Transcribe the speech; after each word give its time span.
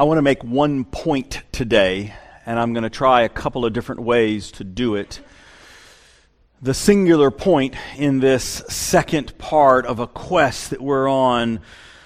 I 0.00 0.04
want 0.04 0.16
to 0.16 0.22
make 0.22 0.42
one 0.42 0.86
point 0.86 1.42
today, 1.52 2.14
and 2.46 2.58
I'm 2.58 2.72
going 2.72 2.84
to 2.84 2.88
try 2.88 3.20
a 3.20 3.28
couple 3.28 3.66
of 3.66 3.74
different 3.74 4.00
ways 4.00 4.50
to 4.52 4.64
do 4.64 4.94
it. 4.94 5.20
The 6.62 6.72
singular 6.72 7.30
point 7.30 7.74
in 7.98 8.18
this 8.18 8.44
second 8.70 9.36
part 9.36 9.84
of 9.84 9.98
a 9.98 10.06
quest 10.06 10.70
that 10.70 10.80
we're 10.80 11.06
on 11.06 11.60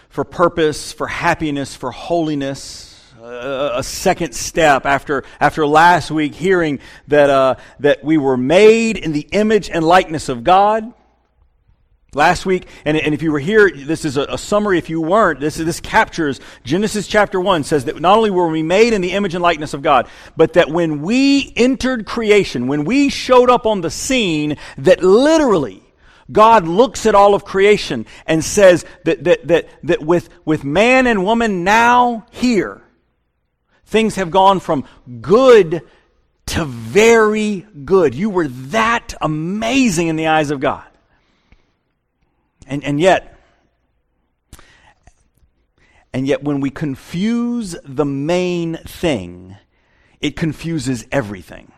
for 0.08 0.24
purpose, 0.24 0.90
for 0.90 1.06
happiness, 1.06 1.76
for 1.76 1.92
holiness, 1.92 3.00
a 3.22 3.84
second 3.84 4.34
step 4.34 4.86
after, 4.86 5.22
after 5.38 5.64
last 5.64 6.10
week 6.10 6.34
hearing 6.34 6.80
that, 7.06 7.30
uh, 7.30 7.54
that 7.78 8.02
we 8.02 8.18
were 8.18 8.36
made 8.36 8.96
in 8.96 9.12
the 9.12 9.28
image 9.30 9.70
and 9.70 9.84
likeness 9.84 10.28
of 10.28 10.42
God 10.42 10.92
Last 12.14 12.46
week, 12.46 12.68
and, 12.84 12.96
and 12.96 13.12
if 13.12 13.22
you 13.22 13.32
were 13.32 13.40
here, 13.40 13.70
this 13.70 14.04
is 14.04 14.16
a, 14.16 14.22
a, 14.22 14.38
summary. 14.38 14.78
If 14.78 14.88
you 14.88 15.00
weren't, 15.00 15.40
this, 15.40 15.56
this 15.56 15.80
captures 15.80 16.40
Genesis 16.62 17.08
chapter 17.08 17.40
1 17.40 17.64
says 17.64 17.86
that 17.86 18.00
not 18.00 18.16
only 18.16 18.30
were 18.30 18.46
we 18.46 18.62
made 18.62 18.92
in 18.92 19.00
the 19.00 19.12
image 19.12 19.34
and 19.34 19.42
likeness 19.42 19.74
of 19.74 19.82
God, 19.82 20.08
but 20.36 20.52
that 20.52 20.70
when 20.70 21.02
we 21.02 21.52
entered 21.56 22.06
creation, 22.06 22.68
when 22.68 22.84
we 22.84 23.08
showed 23.08 23.50
up 23.50 23.66
on 23.66 23.80
the 23.80 23.90
scene, 23.90 24.56
that 24.78 25.02
literally 25.02 25.82
God 26.30 26.68
looks 26.68 27.04
at 27.04 27.14
all 27.14 27.34
of 27.34 27.44
creation 27.44 28.06
and 28.26 28.44
says 28.44 28.84
that, 29.04 29.24
that, 29.24 29.48
that, 29.48 29.68
that 29.82 30.02
with, 30.02 30.28
with 30.44 30.62
man 30.64 31.06
and 31.06 31.24
woman 31.24 31.64
now 31.64 32.26
here, 32.30 32.82
things 33.86 34.14
have 34.14 34.30
gone 34.30 34.60
from 34.60 34.84
good 35.20 35.82
to 36.46 36.64
very 36.64 37.66
good. 37.84 38.14
You 38.14 38.30
were 38.30 38.48
that 38.48 39.14
amazing 39.20 40.08
in 40.08 40.16
the 40.16 40.28
eyes 40.28 40.50
of 40.50 40.60
God. 40.60 40.84
And, 42.66 42.82
and 42.84 43.00
yet, 43.00 43.38
and 46.12 46.26
yet 46.26 46.42
when 46.42 46.60
we 46.60 46.70
confuse 46.70 47.76
the 47.84 48.04
main 48.04 48.76
thing, 48.76 49.56
it 50.20 50.36
confuses 50.36 51.06
everything. 51.12 51.72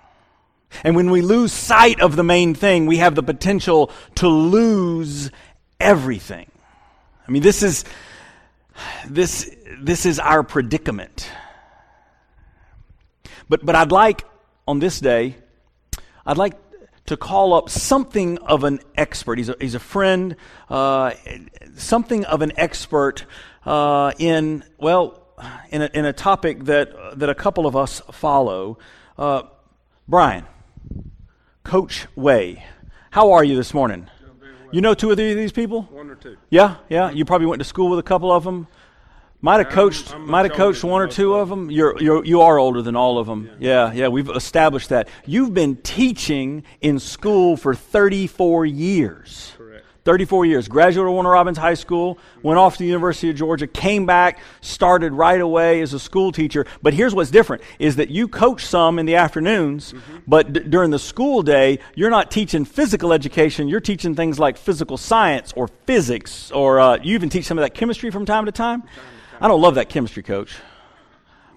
And 0.85 0.95
when 0.95 1.11
we 1.11 1.23
lose 1.23 1.53
sight 1.53 2.01
of 2.01 2.17
the 2.17 2.25
main 2.25 2.55
thing, 2.55 2.87
we 2.87 2.99
have 2.99 3.15
the 3.15 3.23
potential 3.23 3.91
to 4.17 4.29
lose 4.29 5.31
everything. 5.81 6.51
I 7.27 7.31
mean, 7.31 7.43
this 7.43 7.63
is, 7.63 7.85
this, 9.09 9.51
this 9.79 10.07
is 10.07 10.19
our 10.19 10.43
predicament. 10.43 11.31
But, 13.49 13.65
but 13.65 13.75
I'd 13.75 13.93
like, 13.93 14.25
on 14.69 14.81
this 14.81 15.01
day, 15.01 15.37
I'd 16.25 16.37
like 16.37 16.55
to 17.07 17.17
call 17.17 17.55
up 17.55 17.69
something 17.71 18.39
of 18.39 18.65
an 18.65 18.81
expert. 18.97 19.39
He's 19.39 19.49
a, 19.49 19.57
he's 19.61 19.75
a 19.75 19.81
friend, 19.81 20.37
uh, 20.69 21.13
something 21.77 22.25
of 22.25 22.43
an 22.43 22.53
expert 22.57 23.25
uh, 23.65 24.13
in, 24.19 24.65
well, 24.79 25.23
in 25.71 25.83
a, 25.83 25.91
in 25.93 26.05
a 26.05 26.13
topic 26.13 26.65
that, 26.65 27.19
that 27.19 27.29
a 27.29 27.35
couple 27.35 27.67
of 27.67 27.77
us 27.77 28.01
follow. 28.13 28.79
Uh, 29.19 29.43
Brian, 30.09 30.47
Coach 31.65 32.07
Way, 32.15 32.65
how 33.11 33.33
are 33.33 33.45
you 33.45 33.57
this 33.57 33.75
morning? 33.75 34.09
You 34.73 34.81
know 34.81 34.95
two 34.95 35.11
of 35.11 35.17
these 35.17 35.53
people? 35.53 35.83
One 35.83 36.11
or 36.11 36.17
two. 36.17 36.37
Yeah, 36.51 36.77
yeah. 36.89 37.11
You 37.11 37.25
probably 37.25 37.47
went 37.47 37.61
to 37.61 37.65
school 37.65 37.89
with 37.89 37.99
a 37.99 38.03
couple 38.03 38.33
of 38.33 38.45
them. 38.45 38.67
Might 39.41 39.59
have 39.59 39.69
coached, 39.69 40.15
I'm, 40.15 40.23
I'm 40.23 40.31
might 40.31 40.47
have 40.47 40.55
coached 40.55 40.83
one 40.83 41.03
or 41.03 41.09
two 41.09 41.35
of 41.35 41.49
them. 41.49 41.71
You're, 41.71 42.01
you're, 42.03 42.25
you 42.25 42.41
are 42.41 42.59
older 42.59 42.83
than 42.83 42.97
all 42.97 43.19
of 43.19 43.27
them. 43.27 43.51
Yeah. 43.61 43.89
yeah, 43.89 43.93
yeah. 43.93 44.09
We've 44.09 44.29
established 44.31 44.89
that. 44.89 45.09
You've 45.27 45.55
been 45.55 45.77
teaching 45.77 46.65
in 46.81 46.99
school 46.99 47.57
for 47.57 47.75
34 47.75 48.67
years. 48.67 49.53
Correct. 49.57 49.85
34 50.07 50.47
years. 50.47 50.69
Graduated 50.69 51.13
Warner 51.13 51.31
Robins 51.31 51.59
High 51.59 51.75
School, 51.75 52.17
went 52.43 52.59
off 52.59 52.75
to 52.75 52.79
the 52.79 52.87
University 52.87 53.29
of 53.29 53.35
Georgia, 53.35 53.67
came 53.67 54.07
back, 54.07 54.39
started 54.61 55.13
right 55.13 55.41
away 55.41 55.83
as 55.83 55.93
a 55.93 55.99
school 55.99 56.31
teacher. 56.31 56.65
But 56.81 56.95
here's 56.95 57.13
what's 57.13 57.31
different: 57.31 57.63
is 57.81 57.97
that 57.97 58.09
you 58.09 58.29
coach 58.29 58.65
some 58.65 59.01
in 59.01 59.05
the 59.05 59.17
afternoons, 59.17 59.93
mm-hmm. 59.93 60.19
but 60.27 60.53
d- 60.53 60.61
during 60.61 60.93
the 60.93 60.99
school 60.99 61.43
day, 61.43 61.81
you're 61.97 62.11
not 62.11 62.31
teaching 62.31 62.65
physical 62.65 63.13
education. 63.13 63.67
You're 63.67 63.81
teaching 63.81 64.15
things 64.15 64.39
like 64.39 64.57
physical 64.57 64.97
science 64.97 65.53
or 65.57 65.67
physics, 65.87 66.53
or 66.53 66.79
uh, 66.79 66.99
you 67.03 67.15
even 67.15 67.29
teach 67.29 67.45
some 67.45 67.59
of 67.59 67.63
that 67.63 67.75
chemistry 67.75 68.11
from 68.11 68.25
time 68.25 68.47
to 68.47 68.53
time. 68.53 68.85
I 69.41 69.49
don't 69.49 69.61
love 69.61 69.75
that 69.75 69.89
chemistry 69.89 70.23
coach. 70.23 70.57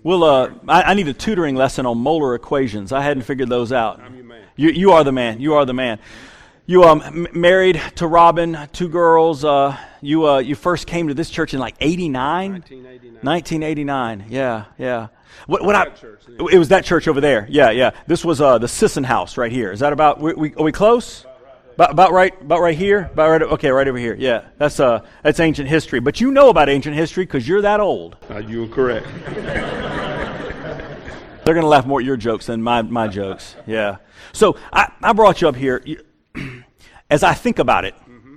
We'll, 0.03 0.23
uh, 0.23 0.51
I, 0.67 0.83
I, 0.83 0.93
need 0.93 1.07
a 1.09 1.13
tutoring 1.13 1.55
lesson 1.55 1.85
on 1.85 1.97
molar 1.97 2.33
equations. 2.33 2.91
I 2.91 3.01
hadn't 3.01 3.23
figured 3.23 3.49
those 3.49 3.73
out. 3.73 3.99
I'm 3.99 4.15
your 4.15 4.23
man. 4.23 4.43
You, 4.55 4.69
you 4.69 4.91
are 4.91 5.03
the 5.03 5.11
man. 5.11 5.41
You 5.41 5.55
are 5.55 5.65
the 5.65 5.73
man. 5.73 5.99
You 6.65 6.83
um, 6.83 7.01
m- 7.01 7.27
married 7.33 7.81
to 7.95 8.07
Robin, 8.07 8.57
two 8.71 8.87
girls. 8.87 9.43
Uh, 9.43 9.77
you, 10.01 10.27
uh, 10.27 10.39
you 10.39 10.55
first 10.55 10.87
came 10.87 11.09
to 11.09 11.13
this 11.13 11.29
church 11.29 11.53
in 11.53 11.59
like 11.59 11.75
89? 11.81 12.51
1989. 12.51 13.13
1989. 13.23 14.25
Yeah, 14.29 14.65
yeah. 14.77 15.07
What, 15.47 15.63
what 15.65 15.75
I, 15.75 15.85
church, 15.89 16.21
it 16.51 16.57
was 16.57 16.69
that 16.69 16.85
church 16.85 17.07
over 17.07 17.19
there. 17.19 17.45
Yeah, 17.49 17.71
yeah. 17.71 17.91
This 18.07 18.23
was 18.23 18.39
uh, 18.39 18.57
the 18.57 18.67
Sisson 18.67 19.03
House 19.03 19.35
right 19.35 19.51
here. 19.51 19.71
Is 19.71 19.81
that 19.81 19.91
about, 19.91 20.21
we, 20.21 20.33
we, 20.33 20.55
are 20.55 20.63
we 20.63 20.71
close? 20.71 21.25
About, 21.79 21.91
about, 21.91 22.11
right, 22.11 22.41
about 22.41 22.59
right 22.59 22.77
here. 22.77 23.09
About 23.13 23.29
right. 23.29 23.41
Okay, 23.41 23.69
right 23.69 23.87
over 23.87 23.97
here. 23.97 24.13
Yeah, 24.13 24.49
that's 24.57 24.81
uh, 24.81 25.05
that's 25.23 25.39
ancient 25.39 25.69
history. 25.69 26.01
But 26.01 26.19
you 26.19 26.29
know 26.29 26.49
about 26.49 26.67
ancient 26.67 26.93
history 26.93 27.23
because 27.23 27.47
you're 27.47 27.61
that 27.61 27.79
old. 27.79 28.17
Uh, 28.29 28.39
you 28.39 28.65
are 28.65 28.67
correct. 28.67 29.07
They're 31.45 31.53
going 31.53 31.61
to 31.61 31.69
laugh 31.69 31.85
more 31.85 32.01
at 32.01 32.05
your 32.05 32.17
jokes 32.17 32.47
than 32.47 32.61
my 32.61 32.81
my 32.81 33.07
jokes. 33.07 33.55
Yeah. 33.65 33.99
So 34.33 34.57
I, 34.73 34.91
I 35.01 35.13
brought 35.13 35.39
you 35.39 35.47
up 35.47 35.55
here 35.55 35.81
as 37.09 37.23
I 37.23 37.33
think 37.33 37.59
about 37.59 37.85
it. 37.85 37.95
Mm-hmm. 37.95 38.35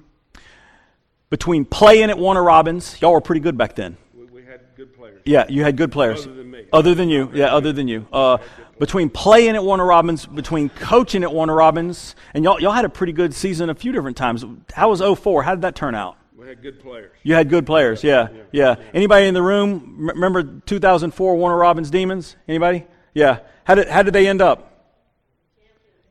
Between 1.28 1.64
playing 1.64 2.10
at 2.10 2.18
Warner 2.18 2.44
Robins, 2.44 3.02
y'all 3.02 3.12
were 3.12 3.20
pretty 3.20 3.40
good 3.40 3.58
back 3.58 3.74
then. 3.74 3.96
We, 4.14 4.26
we 4.26 4.44
had 4.44 4.60
good 4.76 4.94
players. 4.94 5.20
Yeah, 5.24 5.46
you 5.48 5.64
had 5.64 5.76
good 5.76 5.90
players. 5.90 6.26
Other 6.26 6.34
than 6.36 6.50
me. 6.52 6.66
Other 6.72 6.94
than 6.94 7.08
you. 7.08 7.28
Yeah, 7.34 7.46
other 7.46 7.72
than 7.72 7.88
you. 7.88 8.06
Uh, 8.12 8.38
between 8.82 9.08
playing 9.08 9.54
at 9.54 9.62
Warner 9.62 9.86
Robins, 9.86 10.26
between 10.26 10.68
coaching 10.68 11.22
at 11.22 11.32
Warner 11.32 11.54
Robins, 11.54 12.16
and 12.34 12.42
y'all, 12.42 12.60
y'all 12.60 12.72
had 12.72 12.84
a 12.84 12.88
pretty 12.88 13.12
good 13.12 13.32
season 13.32 13.70
a 13.70 13.76
few 13.76 13.92
different 13.92 14.16
times. 14.16 14.44
How 14.74 14.90
was 14.90 15.00
04? 15.00 15.44
How 15.44 15.54
did 15.54 15.62
that 15.62 15.76
turn 15.76 15.94
out? 15.94 16.16
We 16.36 16.48
had 16.48 16.60
good 16.60 16.80
players. 16.80 17.12
You 17.22 17.34
had 17.34 17.48
good 17.48 17.64
players, 17.64 18.02
yeah, 18.02 18.26
yeah. 18.50 18.74
yeah. 18.76 18.84
Anybody 18.92 19.28
in 19.28 19.34
the 19.34 19.42
room 19.42 20.08
remember 20.12 20.42
2004 20.42 21.36
Warner 21.36 21.56
Robins 21.56 21.92
Demons? 21.92 22.34
Anybody? 22.48 22.84
Yeah. 23.14 23.38
How 23.62 23.76
did, 23.76 23.86
how 23.86 24.02
did 24.02 24.14
they 24.14 24.26
end 24.26 24.42
up? 24.42 24.90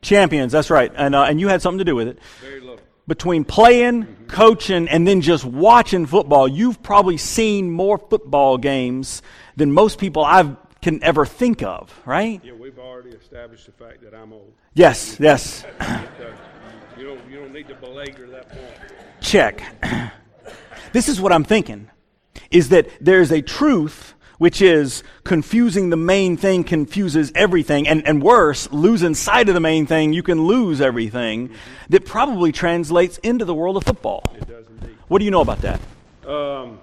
Champions 0.00 0.52
that's 0.52 0.70
right. 0.70 0.90
And, 0.96 1.14
uh, 1.14 1.24
and 1.24 1.38
you 1.38 1.48
had 1.48 1.60
something 1.60 1.80
to 1.80 1.84
do 1.84 1.94
with 1.94 2.08
it. 2.08 2.20
Very 2.40 2.60
little. 2.60 2.80
Between 3.06 3.44
playing, 3.44 4.04
mm-hmm. 4.04 4.26
coaching, 4.28 4.88
and 4.88 5.06
then 5.06 5.20
just 5.20 5.44
watching 5.44 6.06
football, 6.06 6.48
you've 6.48 6.82
probably 6.82 7.18
seen 7.18 7.70
more 7.70 7.98
football 7.98 8.56
games 8.56 9.20
than 9.56 9.72
most 9.72 9.98
people 9.98 10.24
I've 10.24 10.56
can 10.82 11.02
ever 11.02 11.24
think 11.24 11.62
of, 11.62 11.98
right? 12.04 12.40
Yeah, 12.44 12.52
we've 12.52 12.78
already 12.78 13.10
established 13.10 13.66
the 13.66 13.72
fact 13.72 14.02
that 14.02 14.14
I'm 14.14 14.32
old. 14.32 14.52
Yes, 14.74 15.16
yes. 15.18 15.64
you, 16.98 17.04
don't, 17.06 17.30
you 17.30 17.38
don't 17.38 17.52
need 17.52 17.68
to 17.68 17.74
belabor 17.76 18.26
that 18.26 18.48
point. 18.48 18.92
Check. 19.20 19.62
this 20.92 21.08
is 21.08 21.20
what 21.20 21.32
I'm 21.32 21.44
thinking 21.44 21.88
is 22.50 22.68
that 22.70 22.88
there's 23.00 23.30
a 23.30 23.40
truth 23.40 24.14
which 24.38 24.60
is 24.60 25.04
confusing 25.22 25.90
the 25.90 25.96
main 25.96 26.36
thing 26.36 26.64
confuses 26.64 27.30
everything, 27.36 27.86
and, 27.86 28.04
and 28.08 28.20
worse, 28.20 28.68
losing 28.72 29.14
sight 29.14 29.48
of 29.48 29.54
the 29.54 29.60
main 29.60 29.86
thing, 29.86 30.12
you 30.12 30.20
can 30.20 30.46
lose 30.48 30.80
everything, 30.80 31.48
mm-hmm. 31.48 31.56
that 31.90 32.04
probably 32.04 32.50
translates 32.50 33.18
into 33.18 33.44
the 33.44 33.54
world 33.54 33.76
of 33.76 33.84
football. 33.84 34.24
It 34.34 34.48
does 34.48 34.66
indeed. 34.68 34.96
What 35.06 35.20
do 35.20 35.24
you 35.24 35.30
know 35.30 35.42
about 35.42 35.60
that? 35.60 35.80
Um, 36.26 36.80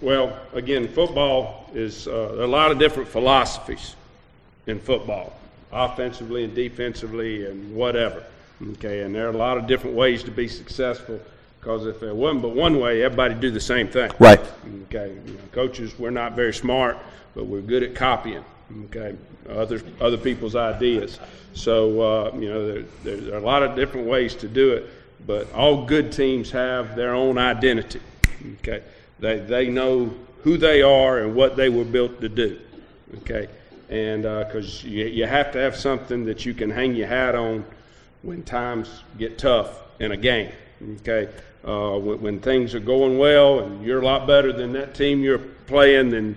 well, 0.00 0.38
again, 0.52 0.88
football 0.88 1.70
is 1.74 2.06
uh, 2.06 2.36
a 2.38 2.46
lot 2.46 2.70
of 2.70 2.78
different 2.78 3.08
philosophies 3.08 3.96
in 4.66 4.80
football, 4.80 5.32
offensively 5.72 6.44
and 6.44 6.54
defensively 6.54 7.46
and 7.46 7.74
whatever. 7.74 8.24
Okay, 8.72 9.02
and 9.02 9.14
there 9.14 9.26
are 9.26 9.30
a 9.30 9.36
lot 9.36 9.58
of 9.58 9.66
different 9.66 9.96
ways 9.96 10.22
to 10.24 10.30
be 10.30 10.48
successful. 10.48 11.20
Because 11.64 11.86
if 11.86 11.98
there 11.98 12.14
wasn't 12.14 12.42
but 12.42 12.50
one 12.50 12.78
way, 12.78 13.02
everybody 13.02 13.34
do 13.34 13.50
the 13.50 13.60
same 13.60 13.88
thing. 13.88 14.10
Right. 14.18 14.40
Okay. 14.84 15.16
You 15.26 15.32
know, 15.32 15.40
coaches, 15.52 15.98
we're 15.98 16.10
not 16.10 16.36
very 16.36 16.52
smart, 16.52 16.98
but 17.34 17.46
we're 17.46 17.62
good 17.62 17.82
at 17.82 17.94
copying. 17.94 18.44
Okay. 18.84 19.16
Other 19.48 19.80
other 19.98 20.18
people's 20.18 20.56
ideas. 20.56 21.18
So 21.54 22.00
uh, 22.02 22.36
you 22.36 22.50
know, 22.50 22.66
there, 22.66 22.84
there, 23.02 23.16
there 23.16 23.34
are 23.34 23.38
a 23.38 23.44
lot 23.44 23.62
of 23.62 23.76
different 23.76 24.06
ways 24.06 24.34
to 24.36 24.48
do 24.48 24.74
it, 24.74 24.90
but 25.26 25.50
all 25.54 25.86
good 25.86 26.12
teams 26.12 26.50
have 26.50 26.96
their 26.96 27.14
own 27.14 27.38
identity. 27.38 28.00
Okay. 28.58 28.82
They, 29.18 29.38
they 29.38 29.68
know 29.68 30.14
who 30.42 30.56
they 30.56 30.82
are 30.82 31.20
and 31.20 31.34
what 31.34 31.56
they 31.56 31.68
were 31.68 31.84
built 31.84 32.20
to 32.20 32.28
do. 32.28 32.60
Okay? 33.18 33.48
And 33.88 34.22
because 34.22 34.84
uh, 34.84 34.88
you, 34.88 35.04
you 35.06 35.26
have 35.26 35.52
to 35.52 35.58
have 35.58 35.76
something 35.76 36.24
that 36.24 36.44
you 36.44 36.54
can 36.54 36.70
hang 36.70 36.94
your 36.94 37.06
hat 37.06 37.34
on 37.34 37.64
when 38.22 38.42
times 38.42 39.02
get 39.18 39.38
tough 39.38 39.80
in 40.00 40.12
a 40.12 40.16
game. 40.16 40.50
Okay? 41.00 41.28
Uh, 41.64 41.98
when, 41.98 42.20
when, 42.20 42.40
things 42.40 42.74
are 42.74 42.80
going 42.80 43.16
well 43.16 43.60
and 43.60 43.84
you're 43.84 44.02
a 44.02 44.04
lot 44.04 44.26
better 44.26 44.52
than 44.52 44.72
that 44.74 44.94
team 44.94 45.22
you're 45.22 45.38
playing, 45.38 46.10
then 46.10 46.36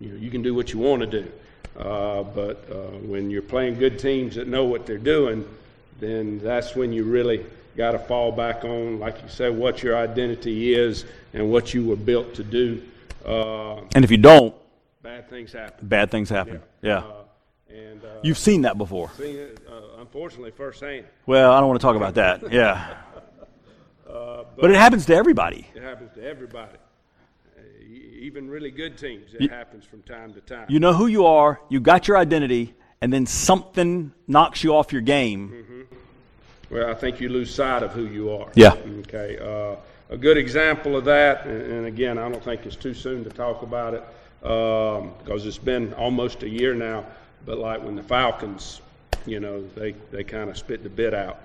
you, 0.00 0.08
know, 0.08 0.16
you 0.16 0.30
can 0.30 0.42
do 0.42 0.54
what 0.54 0.72
you 0.72 0.78
want 0.78 1.00
to 1.00 1.06
do. 1.06 1.30
Uh, 1.78 2.24
but 2.24 2.68
uh, 2.72 2.96
when 3.06 3.30
you're 3.30 3.40
playing 3.40 3.78
good 3.78 3.98
teams 3.98 4.34
that 4.34 4.48
know 4.48 4.64
what 4.64 4.84
they're 4.84 4.98
doing, 4.98 5.48
then 6.00 6.40
that's 6.40 6.74
when 6.74 6.92
you 6.92 7.04
really 7.04 7.44
got 7.78 7.92
to 7.92 7.98
fall 7.98 8.32
back 8.32 8.64
on, 8.64 8.98
like 8.98 9.22
you 9.22 9.28
said, 9.28 9.56
what 9.56 9.82
your 9.82 9.96
identity 9.96 10.74
is 10.74 11.06
and 11.32 11.50
what 11.50 11.72
you 11.72 11.86
were 11.86 11.96
built 11.96 12.34
to 12.34 12.42
do. 12.44 12.82
Uh, 13.24 13.76
and 13.94 14.04
if 14.04 14.10
you 14.10 14.16
don't, 14.18 14.54
bad 15.02 15.30
things 15.30 15.52
happen. 15.52 15.86
Bad 15.86 16.10
things 16.10 16.28
happen. 16.28 16.60
Yeah. 16.82 16.98
Uh, 16.98 17.12
and 17.70 18.04
uh, 18.04 18.08
You've 18.22 18.36
seen 18.36 18.62
that 18.62 18.76
before. 18.76 19.12
seen 19.16 19.36
it, 19.36 19.60
uh, 19.70 20.00
unfortunately, 20.00 20.50
firsthand. 20.50 21.06
Well, 21.24 21.52
I 21.52 21.60
don't 21.60 21.68
want 21.68 21.80
to 21.80 21.86
talk 21.86 21.96
about 21.96 22.14
that. 22.14 22.52
Yeah. 22.52 22.94
But 24.60 24.72
it 24.72 24.76
happens 24.76 25.06
to 25.06 25.14
everybody. 25.14 25.68
It 25.72 25.82
happens 25.84 26.10
to 26.16 26.24
everybody, 26.24 26.78
uh, 27.56 27.60
even 28.18 28.48
really 28.50 28.72
good 28.72 28.98
teams. 28.98 29.32
It 29.32 29.52
happens 29.52 29.84
from 29.84 30.02
time 30.02 30.34
to 30.34 30.40
time. 30.40 30.66
You 30.68 30.80
know 30.80 30.92
who 30.94 31.06
you 31.06 31.26
are, 31.26 31.60
you 31.68 31.78
got 31.78 32.08
your 32.08 32.16
identity, 32.16 32.74
and 33.00 33.12
then 33.12 33.24
something 33.24 34.12
knocks 34.26 34.64
you 34.64 34.74
off 34.74 34.92
your 34.92 35.02
game. 35.02 35.86
Well, 36.70 36.90
I 36.90 36.94
think 36.94 37.20
you 37.20 37.28
lose 37.28 37.54
sight 37.54 37.82
of 37.82 37.92
who 37.92 38.06
you 38.06 38.30
are. 38.30 38.50
Yeah. 38.54 38.74
Okay. 39.00 39.38
Uh, 39.38 39.76
a 40.10 40.16
good 40.16 40.36
example 40.36 40.96
of 40.96 41.04
that, 41.04 41.46
and, 41.46 41.62
and 41.62 41.86
again, 41.86 42.18
I 42.18 42.28
don't 42.28 42.42
think 42.42 42.66
it's 42.66 42.76
too 42.76 42.94
soon 42.94 43.24
to 43.24 43.30
talk 43.30 43.62
about 43.62 43.94
it 43.94 44.02
um, 44.48 45.12
because 45.18 45.46
it's 45.46 45.58
been 45.58 45.92
almost 45.94 46.42
a 46.42 46.48
year 46.48 46.74
now. 46.74 47.04
But 47.44 47.58
like 47.58 47.82
when 47.82 47.96
the 47.96 48.02
Falcons, 48.02 48.80
you 49.26 49.40
know, 49.40 49.62
they 49.74 49.92
they 50.10 50.24
kind 50.24 50.50
of 50.50 50.58
spit 50.58 50.82
the 50.82 50.88
bit 50.88 51.14
out 51.14 51.40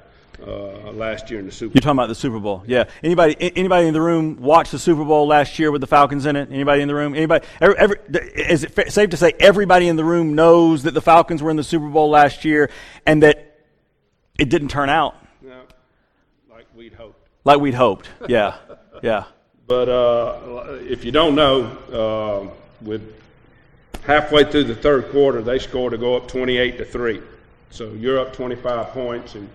uh, 0.46 0.92
last 0.92 1.30
year 1.30 1.40
in 1.40 1.46
the 1.46 1.52
Super. 1.52 1.70
Bowl. 1.70 1.74
You're 1.76 1.82
talking 1.82 2.00
about 2.00 2.08
the 2.08 2.16
Super 2.16 2.40
Bowl, 2.40 2.64
yeah. 2.66 2.86
Anybody, 3.04 3.36
anybody 3.56 3.88
in 3.88 3.94
the 3.94 4.02
room 4.02 4.42
watched 4.42 4.72
the 4.72 4.80
Super 4.80 5.04
Bowl 5.04 5.28
last 5.28 5.60
year 5.60 5.72
with 5.72 5.82
the 5.82 5.88
Falcons 5.88 6.26
in 6.26 6.36
it? 6.36 6.50
Anybody 6.52 6.82
in 6.82 6.88
the 6.88 6.96
room? 6.96 7.16
Anybody? 7.16 7.46
Every, 7.62 7.78
every, 7.78 7.98
is 8.36 8.64
it 8.64 8.72
fa- 8.72 8.92
safe 8.92 9.12
to 9.12 9.18
say 9.18 9.34
everybody 9.40 9.88
in 9.88 9.96
the 9.96 10.06
room 10.06 10.36
knows 10.36 10.84
that 10.84 10.94
the 10.94 11.02
Falcons 11.02 11.44
were 11.44 11.52
in 11.52 11.58
the 11.58 11.64
Super 11.64 11.88
Bowl 11.88 12.10
last 12.10 12.46
year 12.46 12.70
and 13.06 13.24
that 13.24 13.53
it 14.40 14.50
didn't 14.50 14.70
turn 14.70 14.90
out 14.90 15.16
No, 15.42 15.62
like 16.50 16.66
we'd 16.76 16.94
hoped. 16.94 17.28
like 17.44 17.60
we'd 17.60 17.74
hoped? 17.74 18.10
Yeah, 18.28 18.56
yeah. 19.04 19.26
But 19.68 19.90
uh, 19.90 20.78
if 20.82 21.06
you 21.06 21.12
don't 21.12 21.36
know, 21.36 21.64
uh, 21.92 22.54
with 22.82 23.02
halfway 24.04 24.44
through 24.44 24.66
the 24.66 24.76
third 24.76 25.10
quarter, 25.12 25.42
they 25.42 25.58
scored 25.60 25.92
to 25.94 25.98
go 25.98 26.16
up 26.18 26.28
28 26.28 26.78
to 26.80 26.86
three. 26.86 27.22
So 27.70 27.92
you're 27.94 28.20
up 28.20 28.34
25 28.34 28.88
points, 28.90 29.36
and 29.36 29.50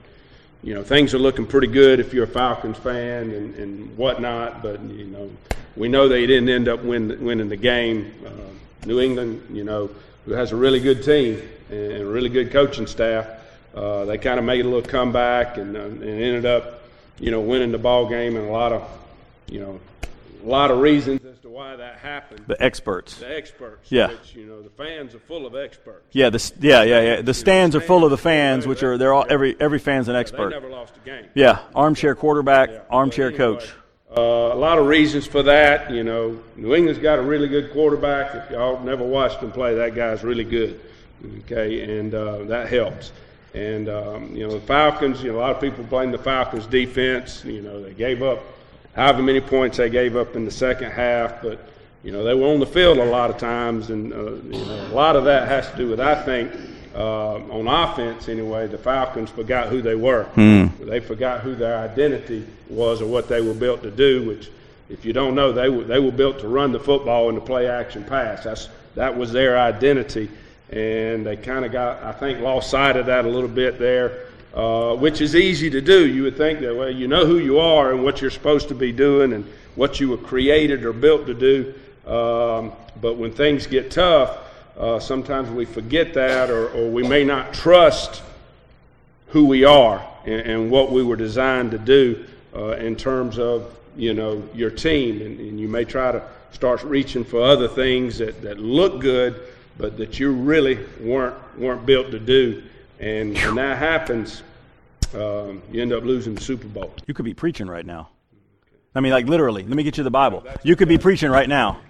you 0.62 0.74
know 0.74 0.82
things 0.82 1.14
are 1.14 1.18
looking 1.18 1.46
pretty 1.46 1.66
good 1.68 2.00
if 2.00 2.12
you're 2.14 2.24
a 2.24 2.28
Falcons 2.28 2.78
fan 2.78 3.30
and, 3.30 3.54
and 3.56 3.96
whatnot. 3.96 4.62
But 4.62 4.80
you 4.82 5.04
know, 5.04 5.30
we 5.76 5.88
know 5.88 6.08
they 6.08 6.26
didn't 6.26 6.48
end 6.48 6.68
up 6.68 6.82
win, 6.82 7.22
winning 7.24 7.48
the 7.48 7.56
game. 7.56 8.12
Uh, 8.24 8.30
New 8.86 9.00
England, 9.00 9.42
you 9.52 9.64
know, 9.64 9.90
who 10.24 10.32
has 10.32 10.52
a 10.52 10.56
really 10.56 10.80
good 10.80 11.02
team 11.04 11.42
and 11.68 11.92
a 12.02 12.06
really 12.06 12.28
good 12.30 12.50
coaching 12.50 12.86
staff, 12.86 13.26
uh, 13.74 14.04
they 14.04 14.18
kind 14.18 14.38
of 14.38 14.44
made 14.44 14.64
a 14.64 14.68
little 14.68 14.82
comeback 14.82 15.56
and, 15.58 15.76
uh, 15.76 15.80
and 15.80 16.02
ended 16.02 16.46
up, 16.46 16.82
you 17.20 17.30
know, 17.30 17.40
winning 17.40 17.72
the 17.72 17.78
ball 17.78 18.08
game 18.08 18.36
and 18.36 18.48
a 18.48 18.52
lot 18.52 18.72
of, 18.72 18.88
you 19.48 19.60
know, 19.60 19.80
a 20.44 20.48
lot 20.48 20.70
of 20.70 20.78
reasons 20.78 21.24
as 21.24 21.38
to 21.40 21.48
why 21.48 21.76
that 21.76 21.98
happened. 21.98 22.44
The 22.46 22.60
experts. 22.62 23.16
The 23.16 23.36
experts, 23.36 23.90
Yeah. 23.90 24.08
which 24.08 24.34
you 24.34 24.46
know, 24.46 24.62
the 24.62 24.70
fans 24.70 25.14
are 25.14 25.18
full 25.18 25.46
of 25.46 25.54
experts. 25.56 26.04
Yeah, 26.12 26.30
the, 26.30 26.52
yeah, 26.60 26.82
yeah, 26.84 27.00
yeah. 27.00 27.22
The 27.22 27.34
stands 27.34 27.74
are 27.76 27.80
full 27.80 28.04
of 28.04 28.10
the 28.10 28.18
fans, 28.18 28.66
which 28.66 28.82
are 28.82 28.96
they're 28.96 29.12
all 29.12 29.26
every 29.28 29.56
every 29.60 29.78
fan's 29.78 30.08
an 30.08 30.16
expert. 30.16 30.50
never 30.50 30.68
lost 30.68 30.94
a 30.96 31.04
game. 31.04 31.26
Yeah, 31.34 31.58
armchair 31.74 32.14
quarterback, 32.14 32.70
armchair 32.90 33.26
anyway, 33.28 33.38
coach. 33.38 33.72
Uh, 34.16 34.20
a 34.22 34.54
lot 34.54 34.78
of 34.78 34.86
reasons 34.86 35.26
for 35.26 35.42
that. 35.42 35.90
You 35.90 36.02
know, 36.04 36.38
New 36.56 36.74
England's 36.74 37.00
got 37.02 37.18
a 37.18 37.22
really 37.22 37.48
good 37.48 37.72
quarterback. 37.72 38.34
If 38.34 38.50
y'all 38.52 38.80
never 38.80 39.04
watched 39.04 39.40
him 39.40 39.50
play, 39.52 39.74
that 39.74 39.94
guy's 39.94 40.22
really 40.24 40.44
good. 40.44 40.80
Okay, 41.40 41.98
and 41.98 42.14
uh, 42.14 42.44
that 42.44 42.68
helps. 42.68 43.12
And 43.54 43.88
um, 43.88 44.36
you 44.36 44.46
know, 44.46 44.52
the 44.52 44.66
Falcons. 44.66 45.22
You 45.22 45.32
know, 45.32 45.38
a 45.38 45.40
lot 45.40 45.50
of 45.50 45.60
people 45.60 45.84
blame 45.84 46.10
the 46.10 46.18
Falcons' 46.18 46.66
defense. 46.66 47.44
You 47.44 47.62
know, 47.62 47.82
they 47.82 47.92
gave 47.94 48.22
up 48.22 48.40
however 48.94 49.22
many 49.22 49.40
points 49.40 49.76
they 49.76 49.88
gave 49.88 50.16
up 50.16 50.36
in 50.36 50.44
the 50.44 50.50
second 50.50 50.90
half, 50.90 51.40
but 51.40 51.58
you 52.02 52.12
know 52.12 52.24
they 52.24 52.34
were 52.34 52.48
on 52.48 52.60
the 52.60 52.66
field 52.66 52.98
a 52.98 53.04
lot 53.04 53.30
of 53.30 53.38
times, 53.38 53.90
and 53.90 54.12
uh, 54.12 54.32
you 54.56 54.64
know, 54.64 54.88
a 54.90 54.94
lot 54.94 55.16
of 55.16 55.24
that 55.24 55.48
has 55.48 55.70
to 55.70 55.76
do 55.76 55.88
with 55.88 56.00
I 56.00 56.14
think 56.22 56.52
uh, 56.94 57.36
on 57.36 57.68
offense 57.68 58.28
anyway. 58.28 58.66
The 58.66 58.78
Falcons 58.78 59.30
forgot 59.30 59.68
who 59.68 59.80
they 59.80 59.94
were. 59.94 60.26
They 60.80 61.00
forgot 61.00 61.40
who 61.40 61.54
their 61.54 61.78
identity 61.78 62.46
was 62.68 63.00
or 63.00 63.06
what 63.06 63.28
they 63.28 63.40
were 63.40 63.54
built 63.54 63.82
to 63.82 63.90
do. 63.90 64.26
Which, 64.26 64.50
if 64.90 65.04
you 65.04 65.12
don't 65.12 65.34
know, 65.34 65.52
they 65.52 65.68
were 65.68 65.84
they 65.84 66.00
were 66.00 66.12
built 66.12 66.40
to 66.40 66.48
run 66.48 66.72
the 66.72 66.80
football 66.80 67.28
and 67.28 67.38
to 67.38 67.44
play 67.44 67.68
action 67.68 68.04
pass. 68.04 68.44
That's 68.44 68.68
that 68.94 69.16
was 69.16 69.32
their 69.32 69.58
identity, 69.58 70.28
and 70.70 71.24
they 71.24 71.36
kind 71.36 71.64
of 71.64 71.72
got 71.72 72.02
I 72.02 72.12
think 72.12 72.40
lost 72.40 72.70
sight 72.70 72.96
of 72.96 73.06
that 73.06 73.24
a 73.24 73.28
little 73.28 73.48
bit 73.48 73.78
there 73.78 74.28
uh, 74.54 74.94
which 74.96 75.20
is 75.20 75.36
easy 75.36 75.70
to 75.70 75.80
do. 75.80 76.06
You 76.06 76.24
would 76.24 76.36
think 76.36 76.60
that, 76.60 76.74
well, 76.74 76.90
you 76.90 77.06
know 77.06 77.26
who 77.26 77.38
you 77.38 77.58
are 77.58 77.92
and 77.92 78.02
what 78.02 78.20
you're 78.20 78.30
supposed 78.30 78.68
to 78.68 78.74
be 78.74 78.92
doing 78.92 79.32
and 79.32 79.44
what 79.74 80.00
you 80.00 80.08
were 80.08 80.16
created 80.16 80.84
or 80.84 80.92
built 80.92 81.26
to 81.26 81.34
do. 81.34 81.74
Um, 82.10 82.72
but 83.00 83.16
when 83.16 83.30
things 83.30 83.66
get 83.66 83.90
tough, 83.90 84.38
uh, 84.76 84.98
sometimes 84.98 85.50
we 85.50 85.64
forget 85.64 86.14
that 86.14 86.50
or, 86.50 86.70
or 86.70 86.90
we 86.90 87.06
may 87.06 87.24
not 87.24 87.52
trust 87.52 88.22
who 89.28 89.44
we 89.44 89.64
are 89.64 90.04
and, 90.24 90.40
and 90.40 90.70
what 90.70 90.90
we 90.90 91.02
were 91.02 91.16
designed 91.16 91.70
to 91.72 91.78
do 91.78 92.24
uh, 92.56 92.70
in 92.76 92.96
terms 92.96 93.38
of, 93.38 93.76
you 93.96 94.14
know, 94.14 94.42
your 94.54 94.70
team. 94.70 95.20
And, 95.20 95.38
and 95.38 95.60
you 95.60 95.68
may 95.68 95.84
try 95.84 96.10
to 96.10 96.22
start 96.52 96.82
reaching 96.82 97.24
for 97.24 97.42
other 97.42 97.68
things 97.68 98.18
that, 98.18 98.40
that 98.42 98.58
look 98.58 99.00
good, 99.00 99.40
but 99.78 99.96
that 99.96 100.18
you 100.18 100.32
really 100.32 100.84
weren't, 101.00 101.36
weren't 101.58 101.86
built 101.86 102.10
to 102.10 102.18
do. 102.18 102.62
And 102.98 103.34
when 103.34 103.54
that 103.54 103.78
happens, 103.78 104.42
um, 105.14 105.62
you 105.70 105.80
end 105.80 105.92
up 105.92 106.02
losing 106.02 106.34
the 106.34 106.40
Super 106.40 106.66
Bowl. 106.66 106.92
You 107.06 107.14
could 107.14 107.24
be 107.24 107.34
preaching 107.34 107.68
right 107.68 107.86
now. 107.86 108.10
I 108.94 109.00
mean, 109.00 109.12
like 109.12 109.26
literally. 109.26 109.62
Let 109.62 109.76
me 109.76 109.84
get 109.84 109.96
you 109.96 110.04
the 110.04 110.10
Bible. 110.10 110.44
You 110.64 110.74
could 110.74 110.88
be 110.88 110.98
preaching 110.98 111.30
right 111.30 111.48
now. 111.48 111.80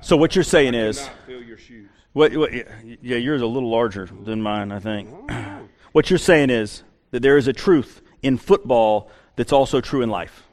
So 0.00 0.16
what 0.16 0.34
you're 0.34 0.44
saying 0.44 0.74
is, 0.74 1.08
fill 1.26 1.42
your 1.42 1.58
shoes. 1.58 1.88
what, 2.14 2.34
what, 2.34 2.52
yeah, 2.52 3.16
yours 3.16 3.42
a 3.42 3.46
little 3.46 3.70
larger 3.70 4.08
than 4.24 4.42
mine, 4.42 4.72
I 4.72 4.80
think. 4.80 5.08
What 5.92 6.08
you're 6.08 6.20
saying 6.20 6.50
is 6.50 6.84
that 7.10 7.20
there 7.20 7.36
is 7.36 7.48
a 7.48 7.52
truth 7.52 8.00
in 8.22 8.38
football 8.38 9.10
that's 9.34 9.52
also 9.52 9.80
true 9.80 10.02
in 10.02 10.08
life. 10.08 10.44